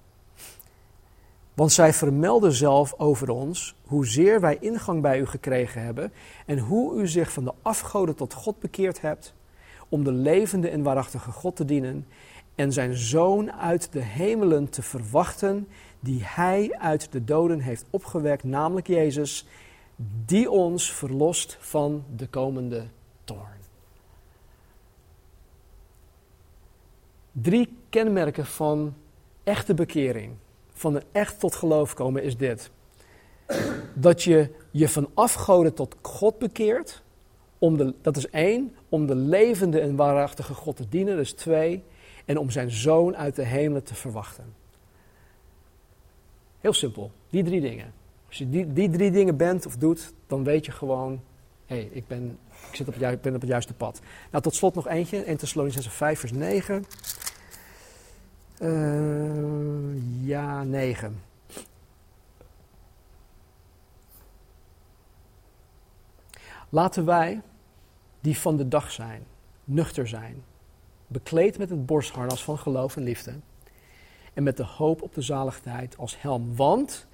[1.54, 6.14] Want zij vermelden zelf over ons hoezeer wij ingang bij u gekregen hebben
[6.46, 9.34] en hoe u zich van de afgoden tot God bekeerd hebt,
[9.90, 12.06] om de levende en waarachtige God te dienen
[12.56, 15.68] en zijn zoon uit de hemelen te verwachten,
[16.00, 19.46] die hij uit de doden heeft opgewekt, namelijk Jezus,
[20.26, 22.88] die ons verlost van de komende
[23.24, 23.64] toorn.
[27.32, 28.94] Drie kenmerken van
[29.44, 30.34] echte bekering,
[30.74, 32.72] van een echt tot geloof komen, is dit.
[33.94, 37.04] Dat je je van afgoden tot God bekeert,
[37.58, 41.84] om de, dat is één, om de levende en waarachtige God te dienen, is twee,
[42.26, 44.54] en om zijn zoon uit de hemelen te verwachten.
[46.62, 47.94] Heel simpel, die drie dingen.
[48.28, 51.22] Als je die, die drie dingen bent of doet, dan weet je gewoon,
[51.66, 52.38] hé, hey, ik, ben,
[52.70, 54.02] ik zit op het, ben op het juiste pad.
[54.32, 56.86] Nou, tot slot nog eentje, 1 Thessalonians 5 vers 9.
[58.62, 61.22] Uh, ja, 9.
[66.70, 67.42] Laten wij,
[68.26, 69.26] die van de dag zijn,
[69.64, 70.44] nuchter zijn,
[71.08, 73.34] bekleed met het borstharnas van geloof en liefde,
[74.34, 76.56] en met de hoop op de zaligheid als helm.
[76.56, 77.08] Want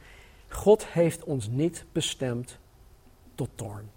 [0.48, 2.58] God heeft ons niet bestemd
[3.36, 3.90] tot toorn.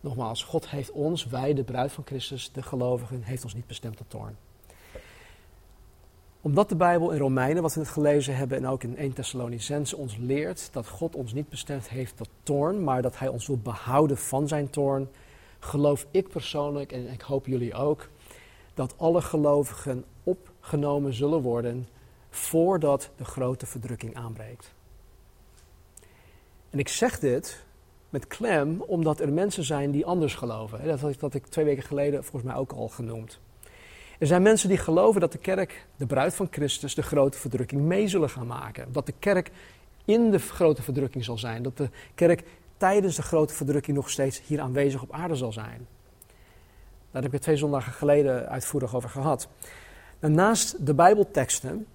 [0.00, 3.96] Nogmaals, God heeft ons, wij, de bruid van Christus, de gelovigen, heeft ons niet bestemd
[3.96, 4.36] tot toorn
[6.44, 9.96] omdat de Bijbel in Romeinen, wat we net gelezen hebben, en ook in 1 Thessalonicense
[9.96, 13.58] ons leert dat God ons niet bestemd heeft tot toorn, maar dat Hij ons wil
[13.58, 15.08] behouden van zijn toorn,
[15.64, 18.08] geloof ik persoonlijk, en ik hoop jullie ook,
[18.74, 21.88] dat alle gelovigen opgenomen zullen worden
[22.30, 24.72] voordat de grote verdrukking aanbreekt.
[26.70, 27.64] En ik zeg dit
[28.10, 30.84] met klem omdat er mensen zijn die anders geloven.
[30.84, 33.38] Dat had ik, dat ik twee weken geleden volgens mij ook al genoemd.
[34.18, 37.82] Er zijn mensen die geloven dat de kerk, de bruid van Christus, de grote verdrukking
[37.82, 38.92] mee zullen gaan maken.
[38.92, 39.50] Dat de kerk
[40.04, 41.62] in de grote verdrukking zal zijn.
[41.62, 42.42] Dat de kerk
[42.76, 45.86] tijdens de grote verdrukking nog steeds hier aanwezig op aarde zal zijn.
[47.10, 49.48] Daar heb ik twee zondagen geleden uitvoerig over gehad.
[50.20, 51.86] naast de Bijbelteksten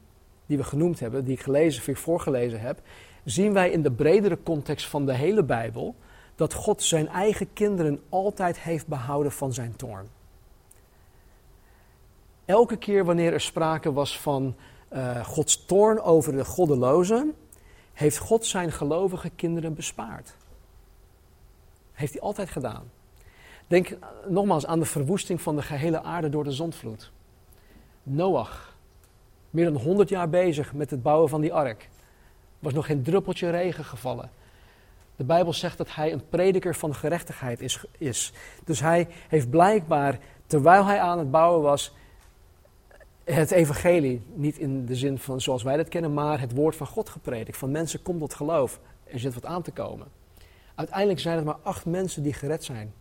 [0.45, 2.79] die we genoemd hebben, die ik gelezen, die ik voorgelezen heb,
[3.23, 5.95] zien wij in de bredere context van de hele Bijbel
[6.35, 10.07] dat God zijn eigen kinderen altijd heeft behouden van zijn toorn.
[12.45, 14.55] Elke keer wanneer er sprake was van
[14.93, 17.35] uh, Gods toorn over de goddelozen,
[17.93, 20.35] heeft God zijn gelovige kinderen bespaard.
[21.99, 22.91] Heeft hij altijd gedaan.
[23.67, 23.97] Denk
[24.27, 27.11] nogmaals aan de verwoesting van de gehele aarde door de zondvloed.
[28.03, 28.77] Noach,
[29.49, 31.89] meer dan 100 jaar bezig met het bouwen van die ark.
[32.59, 34.29] was nog geen druppeltje regen gevallen.
[35.15, 38.33] De Bijbel zegt dat hij een prediker van gerechtigheid is, is.
[38.63, 41.95] Dus hij heeft blijkbaar, terwijl hij aan het bouwen was,
[43.23, 46.87] het evangelie, niet in de zin van zoals wij dat kennen, maar het woord van
[46.87, 47.57] God gepredikt.
[47.57, 48.79] Van mensen, kom tot geloof.
[49.03, 50.18] Er zit wat aan te komen.
[50.79, 52.93] Uiteindelijk zijn het maar acht mensen die gered zijn.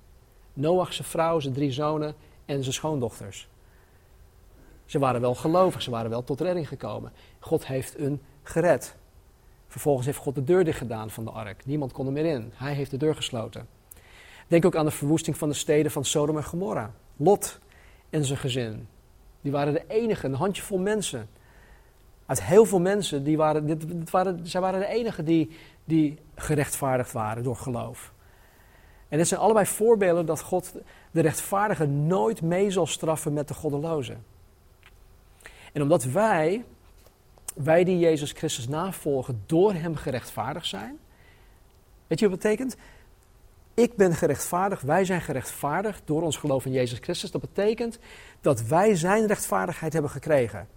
[0.52, 2.14] Noach, zijn vrouw, zijn drie zonen
[2.44, 3.48] en zijn schoondochters.
[4.84, 7.12] Ze waren wel gelovig, ze waren wel tot redding gekomen.
[7.38, 8.94] God heeft hun gered.
[9.66, 11.66] Vervolgens heeft God de deur dicht gedaan van de ark.
[11.66, 12.52] Niemand kon er meer in.
[12.54, 13.68] Hij heeft de deur gesloten.
[14.46, 16.92] Denk ook aan de verwoesting van de steden van Sodom en Gomorra.
[17.16, 17.58] Lot
[18.10, 18.88] en zijn gezin.
[19.40, 21.28] Die waren de enige, een handjevol mensen
[22.28, 25.50] Uit heel veel mensen, die waren, dit, waren, zij waren de enigen die,
[25.89, 28.12] die gerechtvaardigd waren door geloof.
[29.09, 30.72] En dit zijn allebei voorbeelden dat God
[31.11, 34.16] de rechtvaardige nooit mee zal straffen met de goddeloze.
[35.72, 36.64] En omdat wij,
[37.55, 40.99] wij die Jezus Christus navolgen, door Hem gerechtvaardigd zijn.
[42.07, 42.76] Weet je wat dat betekent?
[43.74, 47.30] Ik ben gerechtvaardigd, wij zijn gerechtvaardigd door ons geloof in Jezus Christus.
[47.30, 47.99] Dat betekent
[48.41, 50.68] dat wij Zijn rechtvaardigheid hebben gekregen.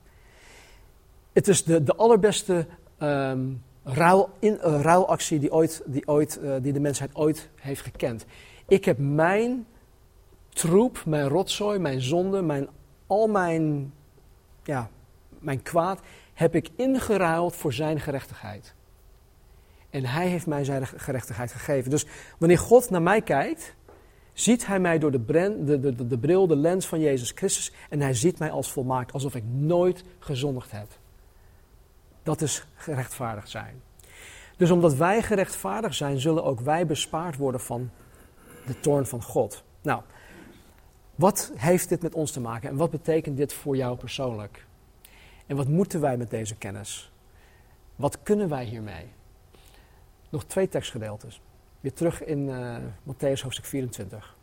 [1.33, 2.65] Het is de, de allerbeste
[2.99, 7.81] um, ruil, in, uh, ruilactie die, ooit, die, ooit, uh, die de mensheid ooit heeft
[7.81, 8.25] gekend.
[8.67, 9.65] Ik heb mijn
[10.49, 12.67] troep, mijn rotzooi, mijn zonde, mijn,
[13.07, 13.93] al mijn,
[14.63, 14.89] ja,
[15.39, 15.99] mijn kwaad,
[16.33, 18.73] heb ik ingeruild voor zijn gerechtigheid.
[19.89, 21.91] En hij heeft mij zijn gerechtigheid gegeven.
[21.91, 22.05] Dus
[22.37, 23.75] wanneer God naar mij kijkt,
[24.33, 27.71] ziet hij mij door de, de, de, de, bril, de lens van Jezus Christus.
[27.89, 30.87] En hij ziet mij als volmaakt, alsof ik nooit gezondigd heb.
[32.23, 33.81] Dat is gerechtvaardigd zijn.
[34.57, 37.89] Dus omdat wij gerechtvaardigd zijn, zullen ook wij bespaard worden van
[38.65, 39.63] de toorn van God.
[39.81, 40.01] Nou,
[41.15, 44.65] wat heeft dit met ons te maken en wat betekent dit voor jou persoonlijk?
[45.47, 47.11] En wat moeten wij met deze kennis?
[47.95, 49.05] Wat kunnen wij hiermee?
[50.29, 51.41] Nog twee tekstgedeeltes.
[51.79, 54.35] Weer terug in uh, Matthäus hoofdstuk 24.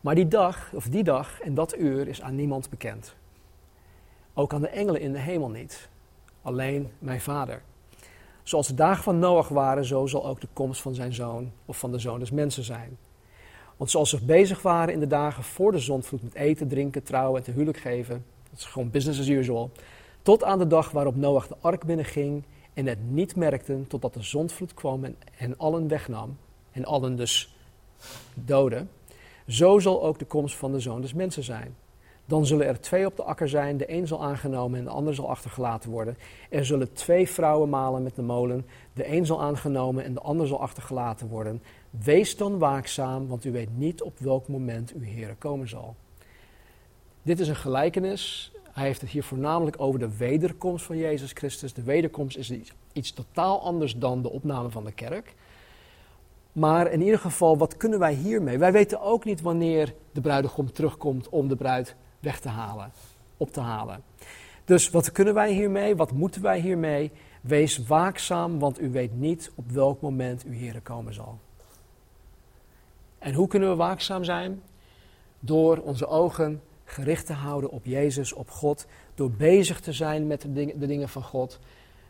[0.00, 3.14] Maar die dag, of die dag en dat uur is aan niemand bekend.
[4.34, 5.88] Ook aan de engelen in de hemel niet.
[6.46, 7.62] Alleen mijn vader.
[8.42, 11.78] Zoals de dagen van Noach waren, zo zal ook de komst van zijn zoon of
[11.78, 12.98] van de zoon des mensen zijn.
[13.76, 17.38] Want zoals ze bezig waren in de dagen voor de zondvloed met eten, drinken, trouwen
[17.38, 19.70] en te huwelijk geven, dat is gewoon business as usual,
[20.22, 22.44] tot aan de dag waarop Noach de ark binnenging
[22.74, 26.36] en het niet merkten totdat de zondvloed kwam en, en allen wegnam,
[26.72, 27.56] en allen dus
[28.34, 28.90] doden,
[29.48, 31.76] zo zal ook de komst van de zoon des mensen zijn.
[32.26, 35.14] Dan zullen er twee op de akker zijn, de een zal aangenomen en de ander
[35.14, 36.16] zal achtergelaten worden.
[36.50, 40.46] Er zullen twee vrouwen malen met de molen, de een zal aangenomen en de ander
[40.46, 41.62] zal achtergelaten worden.
[41.90, 45.96] Wees dan waakzaam, want u weet niet op welk moment uw Heer komen zal.
[47.22, 48.52] Dit is een gelijkenis.
[48.72, 51.72] Hij heeft het hier voornamelijk over de wederkomst van Jezus Christus.
[51.72, 55.34] De wederkomst is iets, iets totaal anders dan de opname van de kerk.
[56.52, 58.58] Maar in ieder geval, wat kunnen wij hiermee?
[58.58, 61.96] Wij weten ook niet wanneer de bruidegom terugkomt om de bruid
[62.26, 62.92] weg te halen,
[63.36, 64.02] op te halen.
[64.64, 65.96] Dus wat kunnen wij hiermee?
[65.96, 67.10] Wat moeten wij hiermee?
[67.40, 71.38] Wees waakzaam, want u weet niet op welk moment uw Heer komen zal.
[73.18, 74.62] En hoe kunnen we waakzaam zijn?
[75.40, 78.86] Door onze ogen gericht te houden op Jezus, op God.
[79.14, 81.58] Door bezig te zijn met de dingen, van God.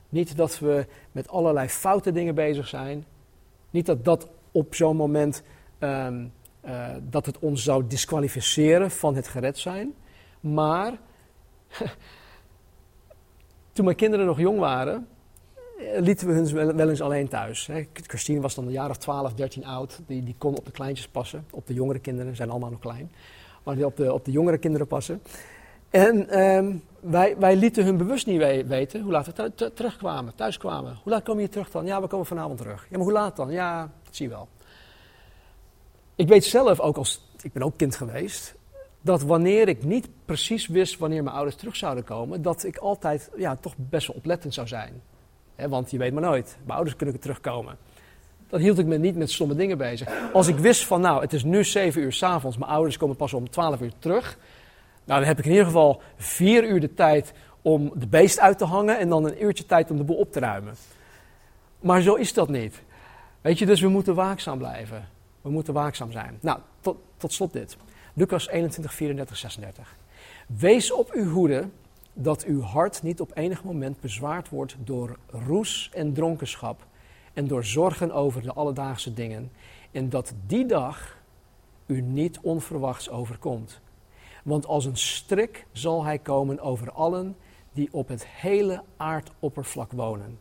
[0.09, 3.05] Niet dat we met allerlei foute dingen bezig zijn.
[3.71, 5.43] Niet dat dat op zo'n moment
[5.79, 6.33] um,
[6.67, 9.95] uh, dat het ons zou disqualificeren van het gered zijn.
[10.53, 10.99] Maar
[13.73, 15.09] toen mijn kinderen nog jong waren,
[15.79, 17.71] eh, lieten we hun wel eens alleen thuis.
[17.93, 20.01] Christine was dan een jaar of 12, 13 oud.
[20.07, 21.47] Die, die kon op de kleintjes passen.
[21.51, 23.13] Op de jongere kinderen, zijn allemaal nog klein.
[23.63, 25.23] Maar die op de, op de jongere kinderen passen.
[25.91, 30.99] En um, wij, wij lieten hun bewust niet weten hoe laat we terugkwamen, thuis kwamen.
[31.03, 31.87] Hoe laat kom je terug dan?
[31.87, 32.87] Ja, we komen vanavond terug.
[32.91, 33.51] Ja, maar hoe laat dan?
[33.51, 34.49] Ja, dat zie je wel.
[36.15, 38.55] Ik weet zelf, ook als ik ben ook kind geweest,
[39.07, 43.31] dat wanneer ik niet precies wist wanneer mijn ouders terug zouden komen, dat ik altijd
[43.37, 45.03] ja, toch best wel oplettend zou zijn.
[45.57, 47.77] want je weet maar nooit, mijn ouders kunnen terugkomen.
[48.49, 50.09] Dan hield ik me niet met stomme dingen bezig.
[50.33, 53.33] Als ik wist van, nou, het is nu 7 uur s'avonds, mijn ouders komen pas
[53.33, 54.39] om 12 uur terug.
[55.05, 57.33] Nou, dan heb ik in ieder geval 4 uur de tijd
[57.63, 60.33] om de beest uit te hangen en dan een uurtje tijd om de boel op
[60.33, 60.75] te ruimen.
[61.81, 62.83] Maar zo is dat niet.
[63.41, 65.09] Weet je, dus we moeten waakzaam blijven.
[65.41, 66.39] We moeten waakzaam zijn.
[66.41, 67.77] Nou, tot, tot slot dit.
[68.19, 69.97] Lucas 21, 34, 36.
[70.47, 71.69] Wees op uw hoede
[72.13, 76.87] dat uw hart niet op enig moment bezwaard wordt door roes en dronkenschap
[77.33, 79.51] en door zorgen over de alledaagse dingen.
[79.91, 81.19] En dat die dag
[81.87, 83.81] u niet onverwachts overkomt.
[84.43, 87.37] Want als een strik zal hij komen over allen
[87.73, 90.39] die op het hele aardoppervlak wonen.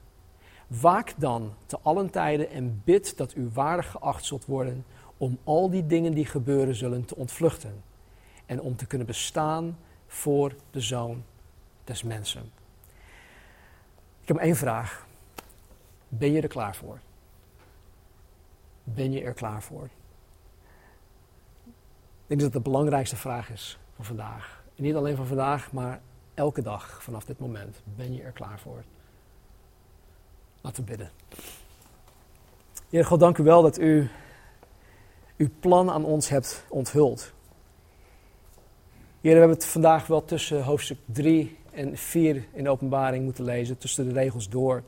[0.67, 4.85] Waak dan te allen tijden en bid dat u waardig geacht zult worden
[5.17, 7.83] om al die dingen die gebeuren zullen te ontvluchten
[8.45, 11.23] en om te kunnen bestaan voor de zoon
[11.83, 12.51] des mensen.
[14.21, 15.07] Ik heb één vraag.
[16.07, 16.99] Ben je er klaar voor?
[18.83, 19.89] Ben je er klaar voor?
[22.25, 24.63] Ik denk dat het de belangrijkste vraag is van vandaag.
[24.75, 26.01] Niet alleen van vandaag, maar
[26.33, 27.81] elke dag vanaf dit moment.
[27.95, 28.83] Ben je er klaar voor?
[30.61, 31.11] Laten we bidden.
[32.89, 34.09] Heer God, dank u wel dat u
[35.37, 37.33] uw plan aan ons hebt onthuld.
[39.21, 43.43] Heer, we hebben het vandaag wel tussen hoofdstuk 3 en 4 in de openbaring moeten
[43.43, 44.83] lezen, tussen de regels door,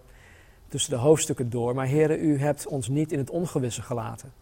[0.68, 1.76] tussen de hoofdstukken door.
[1.76, 4.34] Maar heren, u hebt ons niet in het ongewisse gelaten.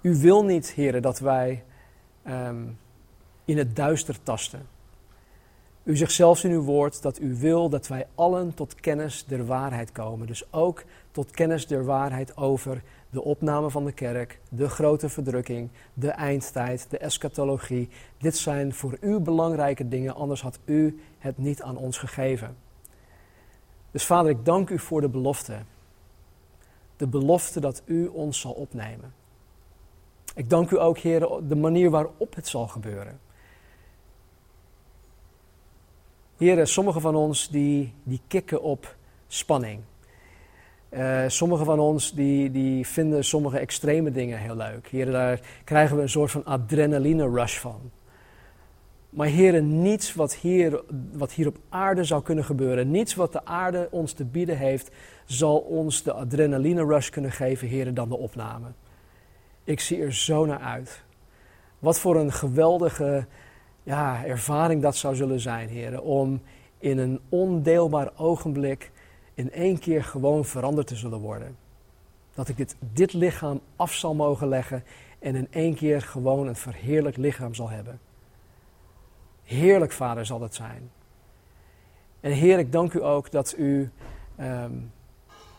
[0.00, 1.64] U wil niet, heren, dat wij
[2.22, 2.64] ehm,
[3.44, 4.66] in het duister tasten.
[5.82, 9.46] U zegt zelfs in uw woord dat u wil dat wij allen tot kennis der
[9.46, 10.26] waarheid komen.
[10.26, 10.84] Dus ook
[11.16, 16.90] tot kennis der waarheid over de opname van de kerk, de grote verdrukking, de eindtijd,
[16.90, 17.88] de eschatologie.
[18.18, 22.56] Dit zijn voor u belangrijke dingen, anders had u het niet aan ons gegeven.
[23.90, 25.58] Dus vader, ik dank u voor de belofte.
[26.96, 29.14] De belofte dat u ons zal opnemen.
[30.34, 33.20] Ik dank u ook, Heer, de manier waarop het zal gebeuren.
[36.36, 38.96] Heren, sommigen van ons die, die kikken op
[39.26, 39.82] spanning.
[40.90, 44.88] Uh, sommigen van ons die, die vinden sommige extreme dingen heel leuk.
[44.88, 47.90] Heren, daar krijgen we een soort van adrenaline rush van.
[49.10, 50.82] Maar heren, niets wat hier,
[51.12, 54.90] wat hier op aarde zou kunnen gebeuren, niets wat de aarde ons te bieden heeft,
[55.24, 58.66] zal ons de adrenaline rush kunnen geven, heren, dan de opname.
[59.64, 61.04] Ik zie er zo naar uit.
[61.78, 63.26] Wat voor een geweldige
[63.82, 66.40] ja, ervaring dat zou zullen zijn, heren, om
[66.78, 68.90] in een ondeelbaar ogenblik
[69.36, 71.56] in één keer gewoon veranderd te zullen worden.
[72.34, 74.84] Dat ik dit, dit lichaam af zal mogen leggen
[75.18, 78.00] en in één keer gewoon een verheerlijk lichaam zal hebben.
[79.44, 80.90] Heerlijk, Vader, zal dat zijn.
[82.20, 83.90] En Heer, ik dank u ook dat u
[84.36, 84.72] ehm,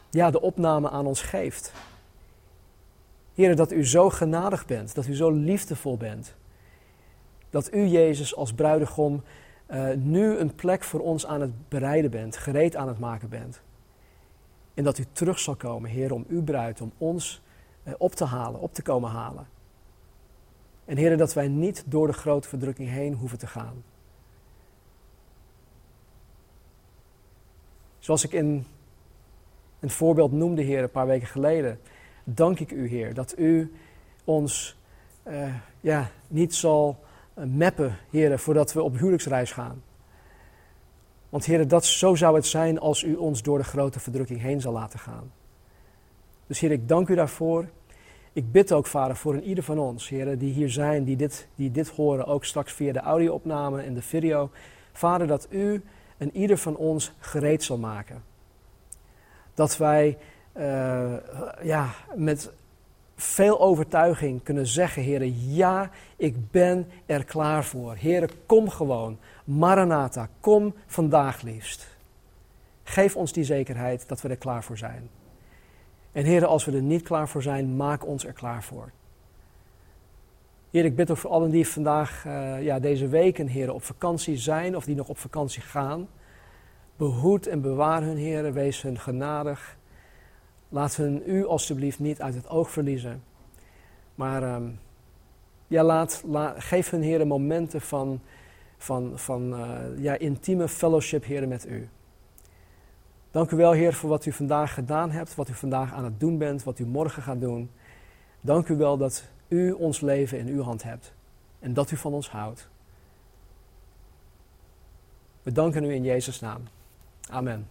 [0.10, 1.74] ja, de opname aan ons geeft.
[3.34, 6.36] Heer, dat u zo genadig bent, dat u zo liefdevol bent.
[7.50, 9.24] Dat u, Jezus, als bruidegom
[9.70, 13.62] uh, nu een plek voor ons aan het bereiden bent, gereed aan het maken bent.
[14.78, 17.42] En dat u terug zal komen, Heer, om uw bruid, om ons
[17.84, 19.48] uh, op te halen, op te komen halen.
[20.86, 23.84] En Heer, dat wij niet door de grote verdrukking heen hoeven te gaan.
[28.00, 28.66] Zoals ik in
[29.80, 31.80] een voorbeeld noemde, Heer, een paar weken geleden,
[32.24, 33.74] dank ik u, Heer, dat u
[34.24, 34.78] ons
[35.28, 37.00] uh, ja, niet zal
[37.38, 39.84] uh, meppen, Heer, voordat we op huwelijksreis gaan.
[41.30, 44.62] Want Heer, dat, zo zou het zijn als u ons door de grote verdrukking heen
[44.62, 45.32] zal laten gaan.
[46.48, 47.66] Dus Heer, ik dank u daarvoor.
[48.34, 51.48] Ik bid ook, Vader, voor een ieder van ons, Heer, die hier zijn, die dit,
[51.56, 54.50] die dit horen, ook straks via de audio-opname en de video.
[54.94, 55.84] Vader, dat u
[56.18, 58.24] een ieder van ons gereed zal maken.
[59.54, 60.18] Dat wij
[60.58, 61.14] uh,
[61.64, 62.52] ja, met
[63.16, 67.96] veel overtuiging kunnen zeggen, Heer, ja, ik ben er klaar voor.
[67.96, 69.18] Heer, kom gewoon.
[69.48, 71.98] Maranatha, kom vandaag liefst.
[72.84, 75.10] Geef ons die zekerheid dat we er klaar voor zijn.
[76.12, 78.92] En Heer, als we er niet klaar voor zijn, maak ons er klaar voor.
[80.72, 84.38] Heer, ik bid ook voor allen die vandaag, uh, ja, deze weken, Heer, op vakantie
[84.38, 86.08] zijn of die nog op vakantie gaan.
[86.96, 89.78] Behoed en bewaar hun, Heer, wees hun genadig.
[90.70, 93.24] Laat hun u alstublieft niet uit het oog verliezen.
[94.16, 94.80] Maar um,
[95.68, 96.24] ja, laat,
[96.58, 98.22] geef hun, Heer, momenten van,
[98.78, 101.90] van, van uh, ja, intieme fellowship, Heer, met u.
[103.32, 106.20] Dank u wel, Heer, voor wat u vandaag gedaan hebt, wat u vandaag aan het
[106.20, 107.70] doen bent, wat u morgen gaat doen.
[108.42, 111.14] Dank u wel dat u ons leven in uw hand hebt
[111.60, 112.70] en dat u van ons houdt.
[115.44, 116.62] We danken u in Jezus' naam.
[117.30, 117.68] Amen.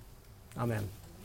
[0.54, 1.05] Amen.